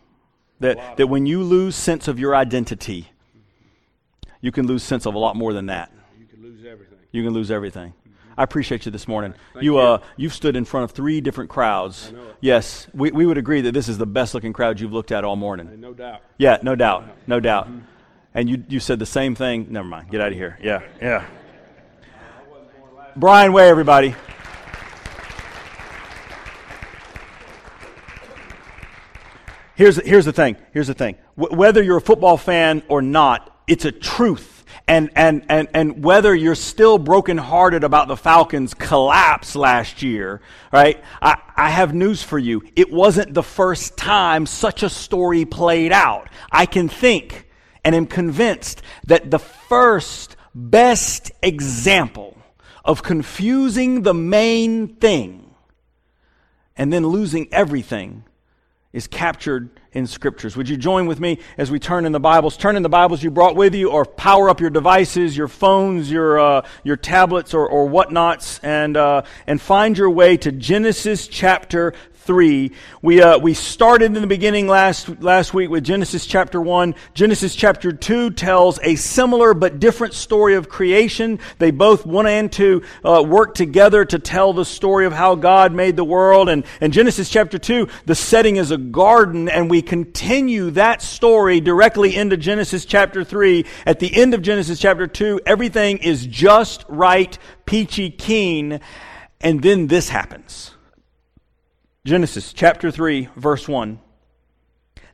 That 0.62 0.98
that 0.98 1.06
when 1.06 1.28
you 1.28 1.44
lose 1.44 1.76
sense 1.76 2.08
of 2.08 2.18
your 2.18 2.36
identity, 2.36 3.12
you 4.48 4.52
can 4.54 4.66
lose 4.66 4.82
sense 4.82 5.06
of 5.06 5.14
a 5.14 5.20
lot 5.20 5.36
more 5.36 5.52
than 5.52 5.66
that. 5.66 5.92
You 6.18 6.26
could 6.26 6.42
lose 6.42 6.66
everything. 6.66 6.98
You 7.12 7.22
can 7.22 7.34
lose 7.34 7.52
everything. 7.52 7.92
I 8.38 8.44
appreciate 8.44 8.86
you 8.86 8.94
this 8.94 9.06
morning. 9.06 9.34
You, 9.60 9.78
uh, 9.78 10.00
you've 10.16 10.34
stood 10.34 10.56
in 10.56 10.64
front 10.64 10.86
of 10.86 10.92
three 10.92 11.20
different 11.20 11.50
crowds. 11.50 12.14
Yes, 12.40 12.88
we, 12.94 13.12
we 13.12 13.26
would 13.26 13.38
agree 13.38 13.60
that 13.60 13.74
this 13.74 13.90
is 13.90 13.98
the 13.98 14.06
best 14.06 14.34
looking 14.34 14.54
crowd 14.54 14.80
you've 14.80 14.94
looked 14.94 15.12
at 15.12 15.26
all 15.26 15.36
morning. 15.36 15.82
No 15.82 15.94
doubt. 15.94 16.22
Yeah, 16.38 16.60
no 16.62 16.76
doubt, 16.76 17.04
no 17.28 17.42
doubt. 17.42 17.68
And 18.34 18.50
you, 18.50 18.64
you 18.70 18.80
said 18.80 19.00
the 19.00 19.06
same 19.06 19.36
thing. 19.36 19.68
Never 19.70 19.86
mind. 19.86 20.10
Get 20.10 20.22
out 20.22 20.32
of 20.32 20.38
here. 20.38 20.58
Yeah, 20.62 20.82
yeah. 21.02 21.26
Brian 23.18 23.52
Way, 23.52 23.68
everybody. 23.68 24.16
Here's, 29.76 29.98
here's 29.98 30.24
the 30.24 30.34
thing. 30.34 30.56
Here's 30.72 30.88
the 30.88 30.94
thing. 30.94 31.18
Wh- 31.36 31.52
whether 31.52 31.84
you're 31.84 31.98
a 31.98 32.02
football 32.02 32.38
fan 32.38 32.82
or 32.88 33.02
not, 33.02 33.54
it's 33.68 33.86
a 33.86 33.92
truth. 33.92 34.54
And, 34.88 35.10
and, 35.16 35.44
and, 35.50 35.68
and 35.74 36.04
whether 36.04 36.34
you're 36.34 36.56
still 36.56 36.98
brokenhearted 36.98 37.84
about 37.84 38.08
the 38.08 38.16
Falcons' 38.16 38.74
collapse 38.74 39.56
last 39.56 40.02
year, 40.02 40.42
right? 40.72 41.04
I, 41.22 41.38
I 41.58 41.70
have 41.70 41.94
news 41.94 42.24
for 42.24 42.40
you. 42.40 42.64
It 42.76 42.92
wasn't 42.92 43.34
the 43.34 43.44
first 43.44 43.98
time 43.98 44.46
such 44.46 44.84
a 44.84 44.90
story 44.90 45.44
played 45.44 45.92
out. 45.92 46.30
I 46.50 46.66
can 46.66 46.88
think 46.88 47.50
and 47.84 47.96
am 47.96 48.06
convinced 48.06 48.82
that 49.08 49.30
the 49.30 49.40
first 49.40 50.38
best 50.56 51.32
example 51.42 52.38
of 52.86 53.04
confusing 53.04 54.04
the 54.04 54.14
main 54.14 54.88
thing 54.96 55.54
and 56.78 56.94
then 56.94 57.06
losing 57.06 57.54
everything 57.54 58.24
is 58.98 59.06
captured 59.06 59.70
in 59.92 60.08
scriptures. 60.08 60.58
Would 60.58 60.68
you 60.68 60.76
join 60.76 61.06
with 61.06 61.20
me 61.20 61.38
as 61.60 61.70
we 61.70 61.78
turn 61.78 62.08
in 62.08 62.14
the 62.14 62.20
Bibles? 62.20 62.58
Turn 62.58 62.76
in 62.76 62.82
the 62.82 62.90
Bibles 62.90 63.22
you 63.22 63.30
brought 63.30 63.56
with 63.56 63.76
you, 63.76 63.92
or 63.92 64.06
power 64.06 64.50
up 64.50 64.60
your 64.60 64.72
devices, 64.72 65.38
your 65.38 65.48
phones, 65.48 66.10
your 66.10 66.40
uh, 66.40 66.68
your 66.84 66.98
tablets, 66.98 67.54
or, 67.54 67.68
or 67.70 67.88
whatnots, 67.88 68.60
and 68.64 68.98
uh, 68.98 69.22
and 69.46 69.62
find 69.62 70.00
your 70.00 70.10
way 70.10 70.36
to 70.38 70.52
Genesis 70.52 71.28
chapter 71.28 71.94
three. 72.28 72.74
We 73.02 73.22
uh, 73.22 73.40
we 73.40 73.54
started 73.54 74.16
in 74.16 74.22
the 74.22 74.28
beginning 74.28 74.68
last 74.68 75.22
last 75.22 75.54
week 75.54 75.70
with 75.70 75.86
Genesis 75.86 76.26
chapter 76.26 76.62
one. 76.62 76.94
Genesis 77.14 77.56
chapter 77.56 77.94
two 77.94 78.30
tells 78.32 78.80
a 78.84 78.96
similar 78.96 79.54
but 79.54 79.80
different 79.80 80.14
story 80.14 80.56
of 80.56 80.68
creation. 80.68 81.40
They 81.58 81.72
both 81.72 82.06
one 82.06 82.28
and 82.28 82.52
two 82.52 82.84
uh, 83.04 83.24
work 83.26 83.56
together 83.56 84.06
to 84.06 84.20
tell 84.20 84.54
the 84.54 84.66
story 84.66 85.06
of 85.06 85.14
how 85.14 85.36
God 85.36 85.72
made 85.72 85.96
the 85.96 86.04
world. 86.04 86.50
And 86.50 86.66
in 86.82 86.92
Genesis 86.92 87.30
chapter 87.30 87.58
two, 87.58 87.88
the 88.06 88.16
setting 88.16 88.58
is 88.58 88.72
a 88.72 88.78
garden, 88.78 89.48
and 89.48 89.72
we 89.72 89.82
continue 89.82 90.72
that 90.72 91.02
story 91.02 91.62
directly 91.62 92.16
into 92.16 92.36
Genesis 92.38 92.84
chapter 92.86 93.24
three. 93.24 93.66
At 93.86 94.00
the 94.00 94.14
end 94.14 94.34
of 94.34 94.42
Genesis 94.42 94.80
chapter 94.80 95.08
two, 95.08 95.40
everything 95.46 96.00
is 96.00 96.28
just 96.28 96.84
right, 96.90 97.38
peachy 97.66 98.10
keen, 98.10 98.82
and 99.40 99.62
then 99.62 99.88
this 99.88 100.10
happens. 100.10 100.74
Genesis 102.08 102.54
chapter 102.54 102.90
3, 102.90 103.28
verse 103.36 103.68
1. 103.68 104.00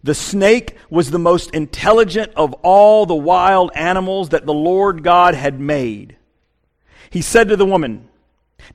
The 0.03 0.13
snake 0.13 0.77
was 0.91 1.09
the 1.09 1.17
most 1.17 1.49
intelligent 1.49 2.31
of 2.35 2.53
all 2.61 3.07
the 3.07 3.15
wild 3.15 3.71
animals 3.73 4.29
that 4.29 4.45
the 4.45 4.53
Lord 4.53 5.01
God 5.01 5.33
had 5.33 5.59
made. 5.59 6.17
He 7.09 7.23
said 7.23 7.49
to 7.49 7.55
the 7.55 7.65
woman, 7.65 8.09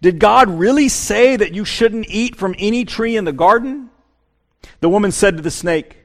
Did 0.01 0.19
God 0.19 0.51
really 0.51 0.89
say 0.89 1.37
that 1.37 1.55
you 1.55 1.65
shouldn't 1.65 2.11
eat 2.11 2.35
from 2.35 2.57
any 2.59 2.85
tree 2.85 3.17
in 3.17 3.25
the 3.25 3.33
garden? 3.33 3.89
The 4.81 4.89
woman 4.89 5.13
said 5.13 5.37
to 5.37 5.43
the 5.45 5.49
snake, 5.53 5.99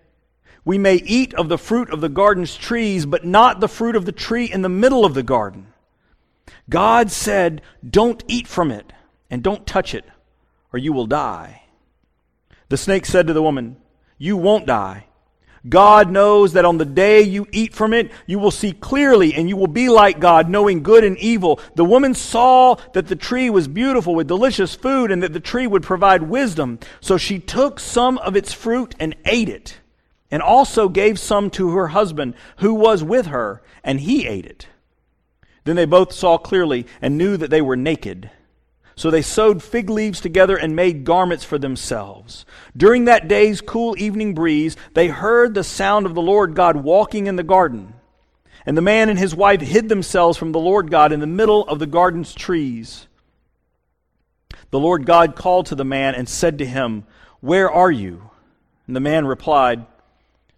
We 0.64 0.78
may 0.78 0.98
eat 0.98 1.34
of 1.34 1.50
the 1.50 1.58
fruit 1.58 1.90
of 1.90 2.00
the 2.00 2.10
garden's 2.10 2.56
trees, 2.56 3.08
but 3.08 3.26
not 3.26 3.60
the 3.60 3.68
fruit 3.68 3.96
of 3.96 4.06
the 4.06 4.12
tree 4.12 4.46
in 4.46 4.62
the 4.62 4.70
middle 4.70 5.04
of 5.04 5.16
the 5.16 5.24
garden. 5.24 5.74
God 6.70 7.10
said, 7.10 7.64
Don't 7.84 8.24
eat 8.28 8.48
from 8.48 8.70
it, 8.70 8.94
and 9.32 9.42
don't 9.42 9.66
touch 9.66 9.96
it, 9.96 10.06
or 10.72 10.78
you 10.78 10.94
will 10.94 11.08
die. 11.08 11.63
The 12.70 12.78
snake 12.78 13.06
said 13.06 13.28
to 13.28 13.34
the 13.34 13.44
woman, 13.44 13.78
You 14.18 14.38
won't 14.38 14.66
die. 14.66 15.08
God 15.68 16.12
knows 16.12 16.54
that 16.54 16.66
on 16.66 16.78
the 16.78 16.86
day 16.86 17.22
you 17.22 17.48
eat 17.52 17.74
from 17.74 17.94
it, 17.94 18.12
you 18.28 18.38
will 18.38 18.52
see 18.52 18.74
clearly 18.74 19.34
and 19.34 19.48
you 19.48 19.56
will 19.56 19.68
be 19.68 19.88
like 19.88 20.20
God, 20.20 20.50
knowing 20.50 20.84
good 20.84 21.06
and 21.06 21.18
evil. 21.18 21.60
The 21.76 21.86
woman 21.86 22.14
saw 22.14 22.76
that 22.94 23.08
the 23.08 23.16
tree 23.16 23.50
was 23.50 23.70
beautiful 23.70 24.14
with 24.14 24.28
delicious 24.28 24.76
food 24.76 25.10
and 25.10 25.24
that 25.24 25.32
the 25.32 25.40
tree 25.40 25.66
would 25.66 25.84
provide 25.84 26.24
wisdom. 26.24 26.80
So 27.00 27.18
she 27.18 27.40
took 27.40 27.80
some 27.80 28.18
of 28.18 28.36
its 28.36 28.52
fruit 28.52 28.94
and 29.00 29.16
ate 29.24 29.48
it, 29.48 29.78
and 30.30 30.42
also 30.42 30.90
gave 30.90 31.18
some 31.18 31.50
to 31.52 31.70
her 31.72 31.88
husband 31.88 32.34
who 32.58 32.74
was 32.74 33.02
with 33.02 33.28
her, 33.28 33.62
and 33.86 34.02
he 34.02 34.28
ate 34.28 34.46
it. 34.46 34.68
Then 35.64 35.78
they 35.78 35.86
both 35.86 36.12
saw 36.12 36.38
clearly 36.38 36.86
and 37.02 37.18
knew 37.18 37.38
that 37.38 37.50
they 37.50 37.62
were 37.62 37.78
naked. 37.78 38.30
So 38.96 39.10
they 39.10 39.22
sewed 39.22 39.64
fig 39.64 39.90
leaves 39.90 40.22
together 40.22 40.56
and 40.56 40.76
made 40.76 41.04
garments 41.04 41.44
for 41.44 41.58
themselves. 41.58 42.46
During 42.78 43.06
that 43.06 43.28
day's 43.28 43.62
cool 43.62 43.96
evening 43.98 44.34
breeze, 44.34 44.76
they 44.94 45.08
heard 45.08 45.54
the 45.54 45.64
sound 45.64 46.06
of 46.06 46.14
the 46.14 46.22
Lord 46.22 46.56
God 46.56 46.78
walking 46.78 47.28
in 47.28 47.36
the 47.36 47.44
garden. 47.44 47.96
And 48.66 48.78
the 48.78 48.82
man 48.82 49.10
and 49.10 49.18
his 49.18 49.36
wife 49.36 49.62
hid 49.62 49.90
themselves 49.90 50.38
from 50.38 50.52
the 50.52 50.60
Lord 50.60 50.92
God 50.92 51.12
in 51.12 51.20
the 51.20 51.28
middle 51.28 51.68
of 51.68 51.80
the 51.80 51.88
garden's 51.88 52.34
trees. 52.34 53.08
The 54.70 54.80
Lord 54.80 55.06
God 55.06 55.36
called 55.36 55.68
to 55.68 55.76
the 55.76 55.84
man 55.84 56.16
and 56.16 56.30
said 56.30 56.58
to 56.60 56.66
him, 56.66 57.06
Where 57.42 57.70
are 57.70 57.92
you? 57.92 58.30
And 58.88 58.96
the 58.96 59.02
man 59.02 59.26
replied, 59.26 59.86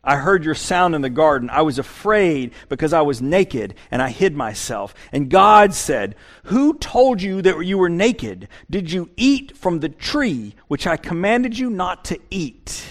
I 0.06 0.18
heard 0.18 0.46
your 0.46 0.54
sound 0.54 0.94
in 0.94 1.02
the 1.02 1.10
garden. 1.10 1.50
I 1.50 1.64
was 1.64 1.80
afraid 1.80 2.54
because 2.70 2.94
I 2.94 3.02
was 3.02 3.22
naked 3.22 3.74
and 3.90 4.02
I 4.02 4.10
hid 4.10 4.36
myself. 4.36 4.94
And 5.12 5.30
God 5.30 5.74
said, 5.74 6.16
Who 6.46 6.78
told 6.78 7.22
you 7.22 7.42
that 7.42 7.66
you 7.66 7.80
were 7.80 7.90
naked? 7.90 8.48
Did 8.70 8.92
you 8.92 9.10
eat 9.18 9.58
from 9.58 9.80
the 9.80 9.90
tree 9.90 10.56
which 10.68 10.86
I 10.86 10.96
commanded 10.96 11.58
you 11.58 11.70
not 11.70 12.06
to 12.06 12.20
eat? 12.30 12.86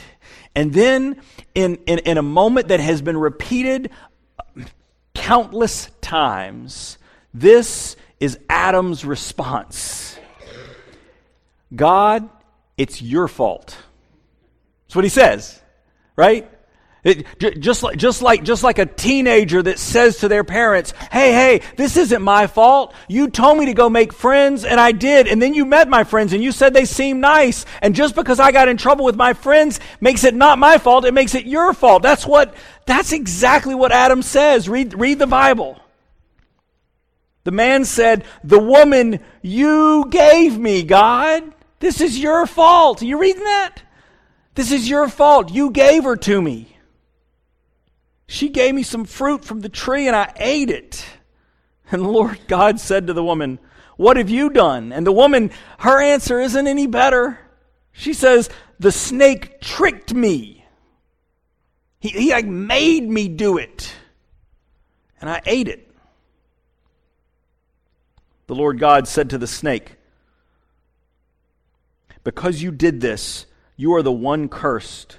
And 0.56 0.73
then, 0.73 1.21
in, 1.54 1.76
in, 1.87 2.00
in 2.00 2.18
a 2.18 2.23
moment 2.23 2.68
that 2.68 2.80
has 2.80 3.00
been 3.00 3.16
repeated 3.16 3.90
countless 5.14 5.90
times, 6.00 6.99
this 7.33 7.97
is 8.21 8.38
Adam's 8.49 9.04
response 9.04 10.18
God, 11.75 12.28
it's 12.76 13.02
your 13.02 13.26
fault. 13.26 13.76
That's 14.87 14.94
what 14.94 15.04
he 15.04 15.09
says, 15.09 15.61
right? 16.14 16.49
It, 17.04 17.26
just 17.61 17.82
like 17.82 17.99
just 17.99 18.23
like 18.23 18.44
just 18.44 18.62
like 18.62 18.78
a 18.78 18.87
teenager 18.87 19.62
that 19.62 19.78
says 19.78 20.20
to 20.20 20.28
their 20.28 20.42
parents, 20.42 20.94
"Hey, 21.12 21.32
hey, 21.32 21.61
this 21.76 21.99
isn't 21.99 22.23
my 22.23 22.46
fault. 22.46 22.94
You 23.08 23.28
told 23.28 23.58
me 23.58 23.66
to 23.66 23.75
go 23.75 23.90
make 23.90 24.14
friends 24.14 24.64
and 24.64 24.80
I 24.80 24.92
did, 24.92 25.28
and 25.28 25.40
then 25.40 25.52
you 25.52 25.66
met 25.66 25.87
my 25.87 26.04
friends 26.04 26.32
and 26.32 26.42
you 26.42 26.50
said 26.50 26.73
they 26.73 26.87
seemed 26.87 27.20
nice, 27.20 27.66
and 27.82 27.94
just 27.94 28.14
because 28.14 28.40
I 28.40 28.52
got 28.52 28.68
in 28.68 28.78
trouble 28.78 29.04
with 29.04 29.16
my 29.16 29.34
friends 29.34 29.80
makes 30.00 30.25
it 30.25 30.34
not 30.34 30.58
my 30.58 30.78
fault, 30.78 31.04
it 31.04 31.12
makes 31.12 31.34
it 31.34 31.44
your 31.44 31.75
fault." 31.75 32.02
That's 32.02 32.26
what 32.26 32.54
that's 32.87 33.12
exactly 33.12 33.75
what 33.75 33.92
Adam 33.92 34.23
says. 34.23 34.66
Read 34.66 34.99
read 34.99 35.18
the 35.18 35.26
Bible. 35.26 35.78
The 37.44 37.50
man 37.50 37.84
said, 37.84 38.25
"The 38.42 38.58
woman 38.58 39.20
you 39.42 40.06
gave 40.08 40.56
me, 40.56 40.82
God, 40.82 41.52
this 41.80 42.00
is 42.00 42.18
your 42.18 42.46
fault." 42.46 43.02
Are 43.02 43.04
you 43.04 43.18
reading 43.18 43.44
that? 43.44 43.82
This 44.54 44.73
is 44.73 44.88
your 44.88 45.08
fault. 45.08 45.52
You 45.52 45.70
gave 45.70 46.04
her 46.04 46.16
to 46.16 46.40
me. 46.40 46.74
She 48.26 48.49
gave 48.49 48.75
me 48.75 48.83
some 48.83 49.04
fruit 49.04 49.45
from 49.45 49.61
the 49.61 49.69
tree 49.69 50.07
and 50.07 50.16
I 50.16 50.33
ate 50.37 50.71
it. 50.71 51.04
And 51.90 52.02
the 52.02 52.09
Lord 52.09 52.38
God 52.49 52.81
said 52.81 53.07
to 53.07 53.12
the 53.12 53.25
woman, 53.25 53.59
What 53.97 54.16
have 54.16 54.31
you 54.31 54.50
done? 54.50 54.93
And 54.93 55.07
the 55.07 55.12
woman, 55.12 55.50
her 55.78 56.00
answer 56.00 56.40
isn't 56.40 56.66
any 56.66 56.87
better. 56.87 57.38
She 57.93 58.14
says, 58.14 58.49
The 58.78 58.93
snake 58.93 59.61
tricked 59.61 60.14
me. 60.14 60.64
He, 62.00 62.09
he 62.09 62.31
like 62.33 62.47
made 62.47 63.09
me 63.09 63.28
do 63.28 63.59
it. 63.59 63.95
And 65.21 65.28
I 65.31 65.43
ate 65.47 65.69
it. 65.69 65.90
The 68.47 68.54
Lord 68.54 68.78
God 68.78 69.09
said 69.09 69.31
to 69.31 69.38
the 69.38 69.47
snake, 69.47 69.97
Because 72.25 72.62
you 72.62 72.71
did 72.71 73.00
this, 73.00 73.47
you 73.76 73.95
are 73.95 74.02
the 74.02 74.12
one 74.12 74.49
cursed 74.49 75.19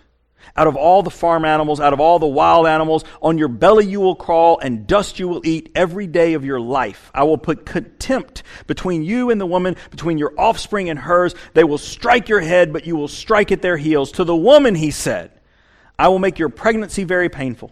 out 0.56 0.68
of 0.68 0.75
all 0.75 1.04
the 1.04 1.10
farm 1.10 1.46
animals, 1.46 1.80
out 1.80 1.94
of 1.94 2.00
all 2.00 2.20
the 2.20 2.28
wild 2.28 2.68
animals, 2.68 3.04
on 3.22 3.38
your 3.38 3.48
belly 3.48 3.86
you 3.86 4.00
will 4.00 4.16
crawl, 4.16 4.60
and 4.60 4.88
dust 4.88 5.20
you 5.20 5.28
will 5.28 5.46
eat 5.46 5.72
every 5.75 6.08
day 6.08 6.34
of 6.34 6.46
your 6.46 6.60
life. 6.60 7.12
I 7.14 7.24
will 7.24 7.38
put 7.38 7.66
contempt 7.66 8.44
between 8.68 9.04
you 9.04 9.30
and 9.30 9.40
the 9.40 9.46
woman, 9.46 9.75
between 9.92 10.18
your 10.18 10.34
offspring 10.38 10.90
and 10.90 11.00
hers. 11.00 11.36
They 11.54 11.64
will 11.64 11.78
strike 11.78 12.30
your 12.30 12.42
head, 12.42 12.74
but 12.74 12.86
you 12.86 12.96
will 12.96 13.08
strike 13.08 13.52
at 13.52 13.62
their 13.62 13.78
heels. 13.78 14.12
To 14.14 14.24
the 14.24 14.36
woman, 14.36 14.75
he 14.75 14.92
said, 14.92 15.32
I 15.98 16.10
will 16.10 16.20
make 16.20 16.40
your 16.40 16.50
pregnancy 16.50 17.04
very 17.04 17.30
painful. 17.30 17.72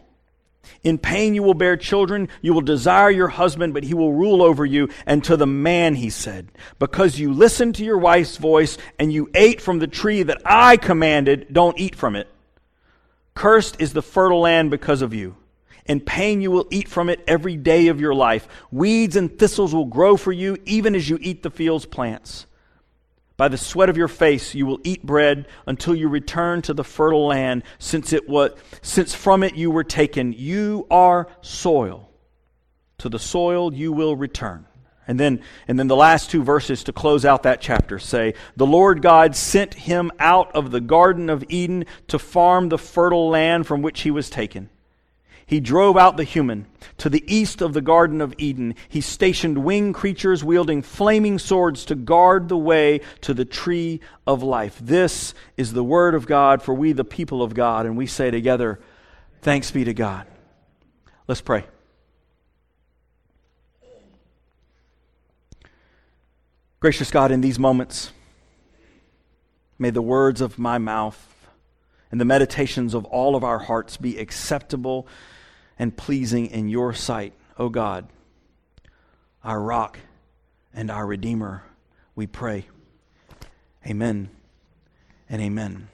In 0.83 0.97
pain 0.97 1.33
you 1.33 1.43
will 1.43 1.53
bear 1.53 1.77
children. 1.77 2.29
You 2.41 2.53
will 2.53 2.61
desire 2.61 3.09
your 3.09 3.29
husband, 3.29 3.73
but 3.73 3.83
he 3.83 3.93
will 3.93 4.13
rule 4.13 4.41
over 4.41 4.65
you. 4.65 4.89
And 5.05 5.23
to 5.25 5.37
the 5.37 5.47
man 5.47 5.95
he 5.95 6.09
said, 6.09 6.51
Because 6.79 7.19
you 7.19 7.33
listened 7.33 7.75
to 7.75 7.85
your 7.85 7.97
wife's 7.97 8.37
voice 8.37 8.77
and 8.99 9.11
you 9.11 9.29
ate 9.33 9.61
from 9.61 9.79
the 9.79 9.87
tree 9.87 10.23
that 10.23 10.41
I 10.45 10.77
commanded, 10.77 11.47
don't 11.53 11.79
eat 11.79 11.95
from 11.95 12.15
it. 12.15 12.27
Cursed 13.35 13.77
is 13.79 13.93
the 13.93 14.01
fertile 14.01 14.41
land 14.41 14.71
because 14.71 15.01
of 15.01 15.13
you. 15.13 15.35
In 15.85 15.99
pain 15.99 16.41
you 16.41 16.51
will 16.51 16.67
eat 16.71 16.87
from 16.87 17.09
it 17.09 17.23
every 17.27 17.57
day 17.57 17.87
of 17.87 17.99
your 17.99 18.13
life. 18.13 18.47
Weeds 18.71 19.15
and 19.15 19.37
thistles 19.37 19.73
will 19.73 19.85
grow 19.85 20.15
for 20.15 20.31
you, 20.31 20.57
even 20.65 20.95
as 20.95 21.09
you 21.09 21.17
eat 21.21 21.43
the 21.43 21.49
field's 21.49 21.85
plants. 21.85 22.45
By 23.35 23.47
the 23.47 23.57
sweat 23.57 23.89
of 23.89 23.97
your 23.97 24.07
face 24.07 24.53
you 24.53 24.65
will 24.65 24.79
eat 24.83 25.05
bread 25.05 25.47
until 25.65 25.95
you 25.95 26.07
return 26.07 26.61
to 26.63 26.73
the 26.73 26.83
fertile 26.83 27.27
land, 27.27 27.63
since 27.79 28.13
it 28.13 28.29
was 28.29 28.51
since 28.81 29.13
from 29.13 29.43
it 29.43 29.55
you 29.55 29.71
were 29.71 29.83
taken. 29.83 30.33
You 30.33 30.87
are 30.89 31.27
soil. 31.41 32.09
To 32.99 33.09
the 33.09 33.19
soil 33.19 33.73
you 33.73 33.91
will 33.91 34.15
return. 34.15 34.65
And 35.07 35.19
then, 35.19 35.41
and 35.67 35.77
then 35.77 35.87
the 35.87 35.95
last 35.95 36.29
two 36.29 36.43
verses 36.43 36.83
to 36.85 36.93
close 36.93 37.25
out 37.25 37.43
that 37.43 37.61
chapter 37.61 37.99
say, 37.99 38.33
The 38.55 38.65
Lord 38.65 39.01
God 39.01 39.35
sent 39.35 39.73
him 39.73 40.11
out 40.17 40.55
of 40.55 40.71
the 40.71 40.81
Garden 40.81 41.29
of 41.29 41.43
Eden 41.49 41.85
to 42.07 42.17
farm 42.17 42.69
the 42.69 42.77
fertile 42.77 43.29
land 43.29 43.67
from 43.67 43.81
which 43.81 44.01
he 44.01 44.11
was 44.11 44.29
taken. 44.29 44.69
He 45.45 45.59
drove 45.59 45.97
out 45.97 46.15
the 46.15 46.23
human. 46.23 46.67
To 46.99 47.09
the 47.09 47.23
east 47.27 47.61
of 47.61 47.73
the 47.73 47.81
Garden 47.81 48.21
of 48.21 48.33
Eden, 48.37 48.75
he 48.87 49.01
stationed 49.01 49.57
winged 49.57 49.93
creatures 49.93 50.43
wielding 50.43 50.81
flaming 50.81 51.37
swords 51.37 51.85
to 51.85 51.95
guard 51.95 52.47
the 52.47 52.57
way 52.57 53.01
to 53.21 53.33
the 53.33 53.45
tree 53.45 53.99
of 54.25 54.41
life. 54.41 54.79
This 54.81 55.33
is 55.57 55.73
the 55.73 55.83
word 55.83 56.15
of 56.15 56.27
God 56.27 56.61
for 56.61 56.73
we, 56.73 56.93
the 56.93 57.03
people 57.03 57.43
of 57.43 57.53
God. 57.53 57.85
And 57.85 57.97
we 57.97 58.07
say 58.07 58.31
together, 58.31 58.79
Thanks 59.41 59.71
be 59.71 59.83
to 59.83 59.93
God. 59.93 60.25
Let's 61.27 61.41
pray. 61.41 61.65
Gracious 66.83 67.11
God, 67.11 67.31
in 67.31 67.39
these 67.39 67.57
moments, 67.57 68.11
may 69.79 69.89
the 69.89 70.01
words 70.01 70.41
of 70.41 70.59
my 70.59 70.77
mouth 70.77 71.47
and 72.11 72.19
the 72.19 72.25
meditations 72.25 72.93
of 72.93 73.05
all 73.05 73.37
of 73.37 73.43
our 73.45 73.59
hearts 73.59 73.95
be 73.95 74.17
acceptable 74.17 75.07
and 75.79 75.95
pleasing 75.95 76.47
in 76.47 76.67
your 76.67 76.93
sight, 76.93 77.31
O 77.57 77.69
God, 77.69 78.09
our 79.45 79.61
rock 79.61 79.97
and 80.73 80.91
our 80.91 81.07
Redeemer, 81.07 81.63
we 82.15 82.27
pray. 82.27 82.65
Amen 83.87 84.29
and 85.29 85.41
amen 85.41 85.87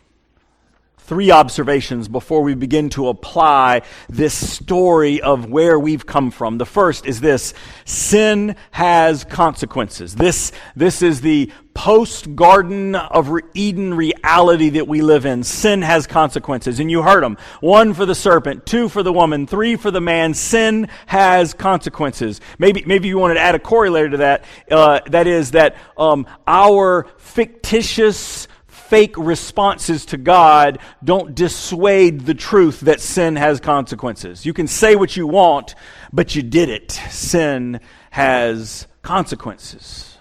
three 1.10 1.32
observations 1.32 2.08
before 2.08 2.44
we 2.44 2.54
begin 2.54 2.88
to 2.88 3.08
apply 3.08 3.82
this 4.10 4.32
story 4.48 5.20
of 5.20 5.50
where 5.50 5.80
we've 5.80 6.06
come 6.06 6.30
from. 6.30 6.60
The 6.60 6.68
first 6.68 7.08
is 7.08 7.20
this 7.20 7.56
sin 7.84 8.56
has 8.70 9.24
consequences. 9.24 10.14
This, 10.14 10.52
this 10.76 11.02
is 11.02 11.22
the 11.22 11.52
post 11.74 12.36
Garden 12.36 12.94
of 12.94 13.32
Eden 13.56 13.96
reality 13.96 14.70
that 14.70 14.88
we 14.88 15.02
live 15.02 15.26
in. 15.26 15.44
Sin 15.44 15.82
has 15.82 16.06
consequences. 16.06 16.80
And 16.80 16.92
you 16.92 17.02
heard 17.02 17.24
them 17.24 17.38
one 17.60 17.96
for 17.96 18.06
the 18.06 18.14
serpent, 18.14 18.68
two 18.68 18.88
for 18.88 19.02
the 19.02 19.12
woman, 19.12 19.48
three 19.48 19.78
for 19.78 19.90
the 19.90 20.02
man. 20.02 20.36
Sin 20.36 20.90
has 21.08 21.56
consequences. 21.56 22.40
Maybe, 22.60 22.84
maybe 22.86 23.08
you 23.08 23.18
wanted 23.18 23.36
to 23.36 23.40
add 23.40 23.56
a 23.56 23.60
corollary 23.60 24.12
to 24.12 24.18
that. 24.18 24.46
Uh, 24.70 25.00
that 25.08 25.26
is 25.26 25.52
that 25.52 25.76
um, 25.98 26.28
our 26.46 27.08
fictitious 27.18 28.48
fake 28.90 29.16
responses 29.18 30.06
to 30.08 30.18
God 30.18 30.80
don't 31.04 31.36
dissuade 31.36 32.22
the 32.22 32.34
truth 32.34 32.82
that 32.82 33.00
sin 33.00 33.36
has 33.36 33.60
consequences. 33.60 34.46
You 34.46 34.54
can 34.54 34.68
say 34.68 34.96
what 34.96 35.16
you 35.16 35.28
want, 35.28 35.76
but 36.12 36.36
you 36.36 36.42
did 36.42 36.70
it. 36.70 36.92
Sin 36.92 37.82
has 38.10 38.88
consequences. 39.04 40.18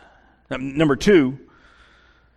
Number 0.51 0.97
two, 0.97 1.39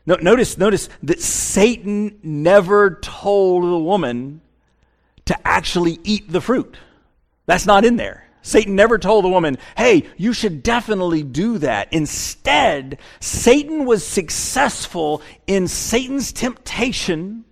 no, 0.05 0.15
notice, 0.15 0.57
notice 0.57 0.89
that 1.03 1.21
Satan 1.21 2.17
never 2.23 2.95
told 3.01 3.63
the 3.63 3.77
woman 3.77 4.41
to 5.25 5.47
actually 5.47 5.99
eat 6.03 6.31
the 6.31 6.41
fruit. 6.41 6.77
That's 7.45 7.65
not 7.65 7.83
in 7.83 7.97
there. 7.97 8.25
Satan 8.41 8.75
never 8.75 8.97
told 8.97 9.23
the 9.23 9.29
woman, 9.29 9.57
hey, 9.77 10.07
you 10.17 10.33
should 10.33 10.63
definitely 10.63 11.23
do 11.23 11.57
that. 11.59 11.91
Instead, 11.93 12.97
Satan 13.19 13.85
was 13.85 14.05
successful 14.05 15.21
in 15.45 15.67
Satan's 15.67 16.31
temptation 16.31 17.45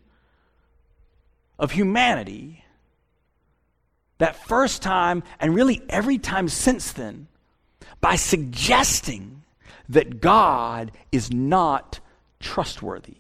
of 1.59 1.71
humanity 1.71 2.63
that 4.17 4.47
first 4.47 4.81
time, 4.81 5.23
and 5.39 5.55
really 5.55 5.81
every 5.89 6.17
time 6.17 6.49
since 6.49 6.91
then, 6.91 7.27
by 8.01 8.15
suggesting 8.15 9.43
that 9.89 10.21
God 10.21 10.91
is 11.11 11.31
not 11.31 11.99
trustworthy. 12.39 13.17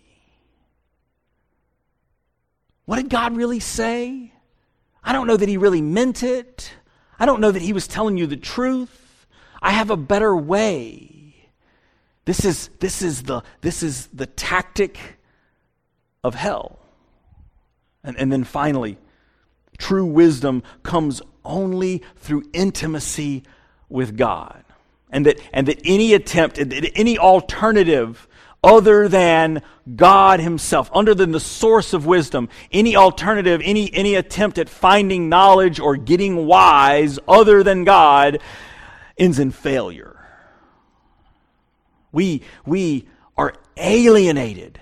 What 2.85 2.97
did 2.97 3.09
God 3.09 3.35
really 3.35 3.59
say? 3.59 4.33
I 5.03 5.13
don't 5.13 5.27
know 5.27 5.37
that 5.37 5.49
He 5.49 5.57
really 5.57 5.81
meant 5.81 6.23
it. 6.23 6.73
I 7.19 7.25
don't 7.25 7.41
know 7.41 7.51
that 7.51 7.61
He 7.61 7.73
was 7.73 7.87
telling 7.87 8.17
you 8.17 8.27
the 8.27 8.37
truth. 8.37 9.27
I 9.61 9.71
have 9.71 9.89
a 9.89 9.97
better 9.97 10.35
way. 10.35 11.35
This 12.25 12.45
is, 12.45 12.69
this 12.79 13.01
is, 13.01 13.23
the, 13.23 13.41
this 13.61 13.83
is 13.83 14.07
the 14.07 14.25
tactic 14.25 15.17
of 16.23 16.35
hell. 16.35 16.79
And, 18.03 18.17
and 18.17 18.31
then 18.31 18.43
finally, 18.43 18.97
true 19.77 20.05
wisdom 20.05 20.63
comes 20.83 21.21
only 21.43 22.03
through 22.15 22.43
intimacy 22.53 23.43
with 23.89 24.15
God. 24.15 24.63
And 25.09 25.25
that, 25.25 25.39
and 25.51 25.67
that 25.67 25.81
any 25.83 26.13
attempt, 26.13 26.59
any 26.59 27.17
alternative 27.17 28.27
other 28.63 29.07
than 29.07 29.61
God 29.95 30.39
Himself, 30.39 30.89
other 30.93 31.15
than 31.15 31.31
the 31.31 31.39
source 31.39 31.93
of 31.93 32.05
wisdom. 32.05 32.49
Any 32.71 32.95
alternative, 32.95 33.61
any, 33.63 33.93
any 33.93 34.15
attempt 34.15 34.57
at 34.57 34.69
finding 34.69 35.29
knowledge 35.29 35.79
or 35.79 35.95
getting 35.95 36.45
wise 36.45 37.19
other 37.27 37.63
than 37.63 37.83
God 37.83 38.39
ends 39.17 39.39
in 39.39 39.51
failure. 39.51 40.15
We, 42.11 42.41
we 42.65 43.07
are 43.37 43.53
alienated 43.77 44.79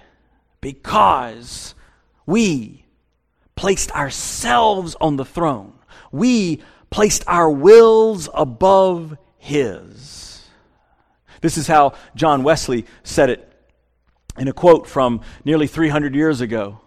because 0.62 1.76
we 2.26 2.86
placed 3.56 3.92
ourselves 3.92 4.96
on 5.00 5.18
the 5.18 5.26
throne. 5.26 5.74
We 6.12 6.62
placed 6.90 7.24
our 7.28 7.50
wills 7.50 8.30
above 8.34 9.18
His. 9.38 10.48
This 11.42 11.58
is 11.58 11.68
how 11.68 11.94
John 12.16 12.44
Wesley 12.44 12.86
said 13.04 13.30
it 13.30 13.47
in 14.38 14.48
a 14.48 14.54
quote 14.54 14.88
from 14.88 15.22
nearly 15.44 15.68
300 15.68 16.16
years 16.16 16.42
ago. 16.42 16.82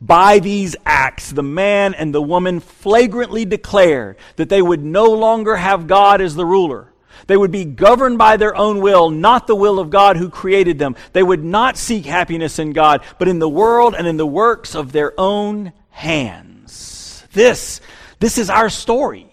By 0.00 0.38
these 0.38 0.76
acts, 0.84 1.30
the 1.30 1.42
man 1.42 1.94
and 1.94 2.14
the 2.14 2.22
woman 2.22 2.60
flagrantly 2.60 3.44
declared 3.44 4.16
that 4.36 4.48
they 4.48 4.62
would 4.62 4.82
no 4.82 5.04
longer 5.06 5.56
have 5.56 5.86
God 5.86 6.20
as 6.20 6.34
the 6.34 6.46
ruler. 6.46 6.92
They 7.26 7.36
would 7.36 7.50
be 7.50 7.64
governed 7.64 8.18
by 8.18 8.36
their 8.36 8.56
own 8.56 8.80
will, 8.80 9.10
not 9.10 9.46
the 9.46 9.54
will 9.54 9.78
of 9.78 9.90
God 9.90 10.16
who 10.16 10.28
created 10.28 10.78
them. 10.78 10.96
They 11.12 11.22
would 11.22 11.44
not 11.44 11.76
seek 11.76 12.04
happiness 12.04 12.58
in 12.58 12.72
God, 12.72 13.02
but 13.18 13.28
in 13.28 13.38
the 13.38 13.48
world 13.48 13.94
and 13.94 14.06
in 14.06 14.16
the 14.16 14.26
works 14.26 14.74
of 14.74 14.92
their 14.92 15.18
own 15.18 15.72
hands. 15.90 17.24
This, 17.32 17.80
this 18.20 18.36
is 18.36 18.50
our 18.50 18.68
story. 18.68 19.30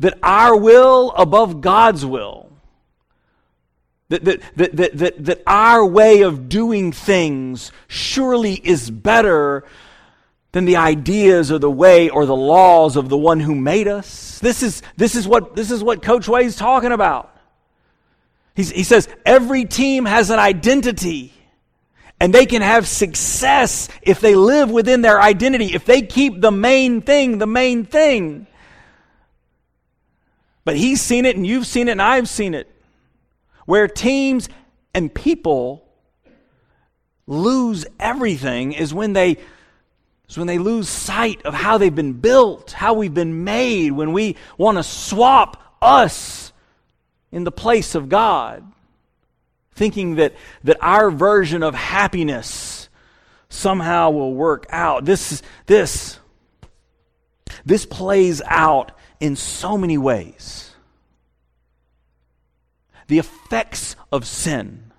That 0.00 0.18
our 0.22 0.56
will 0.56 1.12
above 1.12 1.60
God's 1.60 2.04
will 2.04 2.50
that, 4.10 4.24
that, 4.24 4.56
that, 4.56 4.96
that, 4.96 5.24
that, 5.24 5.42
our 5.46 5.86
way 5.86 6.22
of 6.22 6.48
doing 6.48 6.90
things 6.90 7.70
surely 7.86 8.54
is 8.54 8.90
better 8.90 9.64
than 10.50 10.64
the 10.64 10.76
ideas 10.76 11.52
or 11.52 11.60
the 11.60 11.70
way 11.70 12.10
or 12.10 12.26
the 12.26 12.34
laws 12.34 12.96
of 12.96 13.08
the 13.08 13.16
one 13.16 13.38
who 13.38 13.54
made 13.54 13.86
us. 13.86 14.40
This 14.40 14.64
is, 14.64 14.82
this 14.96 15.14
is, 15.14 15.28
what, 15.28 15.54
this 15.54 15.70
is 15.70 15.82
what 15.84 16.02
Coach 16.02 16.28
Way's 16.28 16.56
talking 16.56 16.90
about. 16.90 17.34
He's, 18.56 18.70
he 18.70 18.82
says 18.82 19.08
every 19.24 19.64
team 19.64 20.04
has 20.04 20.30
an 20.30 20.40
identity. 20.40 21.32
And 22.22 22.34
they 22.34 22.44
can 22.44 22.60
have 22.60 22.86
success 22.86 23.88
if 24.02 24.20
they 24.20 24.34
live 24.34 24.70
within 24.70 25.00
their 25.00 25.22
identity, 25.22 25.72
if 25.72 25.86
they 25.86 26.02
keep 26.02 26.42
the 26.42 26.50
main 26.50 27.00
thing 27.00 27.38
the 27.38 27.46
main 27.46 27.86
thing. 27.86 28.46
But 30.66 30.76
he's 30.76 31.00
seen 31.00 31.24
it, 31.24 31.36
and 31.36 31.46
you've 31.46 31.66
seen 31.66 31.88
it, 31.88 31.92
and 31.92 32.02
I've 32.02 32.28
seen 32.28 32.52
it 32.52 32.68
where 33.70 33.86
teams 33.86 34.48
and 34.92 35.14
people 35.14 35.86
lose 37.28 37.86
everything 38.00 38.72
is 38.72 38.92
when 38.92 39.12
they 39.12 39.36
is 40.28 40.36
when 40.36 40.48
they 40.48 40.58
lose 40.58 40.88
sight 40.88 41.42
of 41.44 41.54
how 41.54 41.78
they've 41.78 41.94
been 41.94 42.14
built, 42.14 42.72
how 42.72 42.94
we've 42.94 43.14
been 43.14 43.44
made, 43.44 43.92
when 43.92 44.12
we 44.12 44.36
want 44.58 44.76
to 44.76 44.82
swap 44.82 45.76
us 45.80 46.52
in 47.30 47.44
the 47.44 47.52
place 47.52 47.94
of 47.94 48.08
God, 48.08 48.64
thinking 49.74 50.16
that, 50.16 50.34
that 50.64 50.76
our 50.80 51.08
version 51.08 51.62
of 51.62 51.74
happiness 51.76 52.88
somehow 53.48 54.10
will 54.10 54.34
work 54.34 54.66
out. 54.70 55.04
This, 55.04 55.42
this, 55.66 56.18
this 57.64 57.86
plays 57.86 58.42
out 58.46 58.92
in 59.20 59.36
so 59.36 59.78
many 59.78 59.98
ways 59.98 60.69
the 63.10 63.18
effects 63.18 63.96
of 64.12 64.24
sin. 64.24 64.92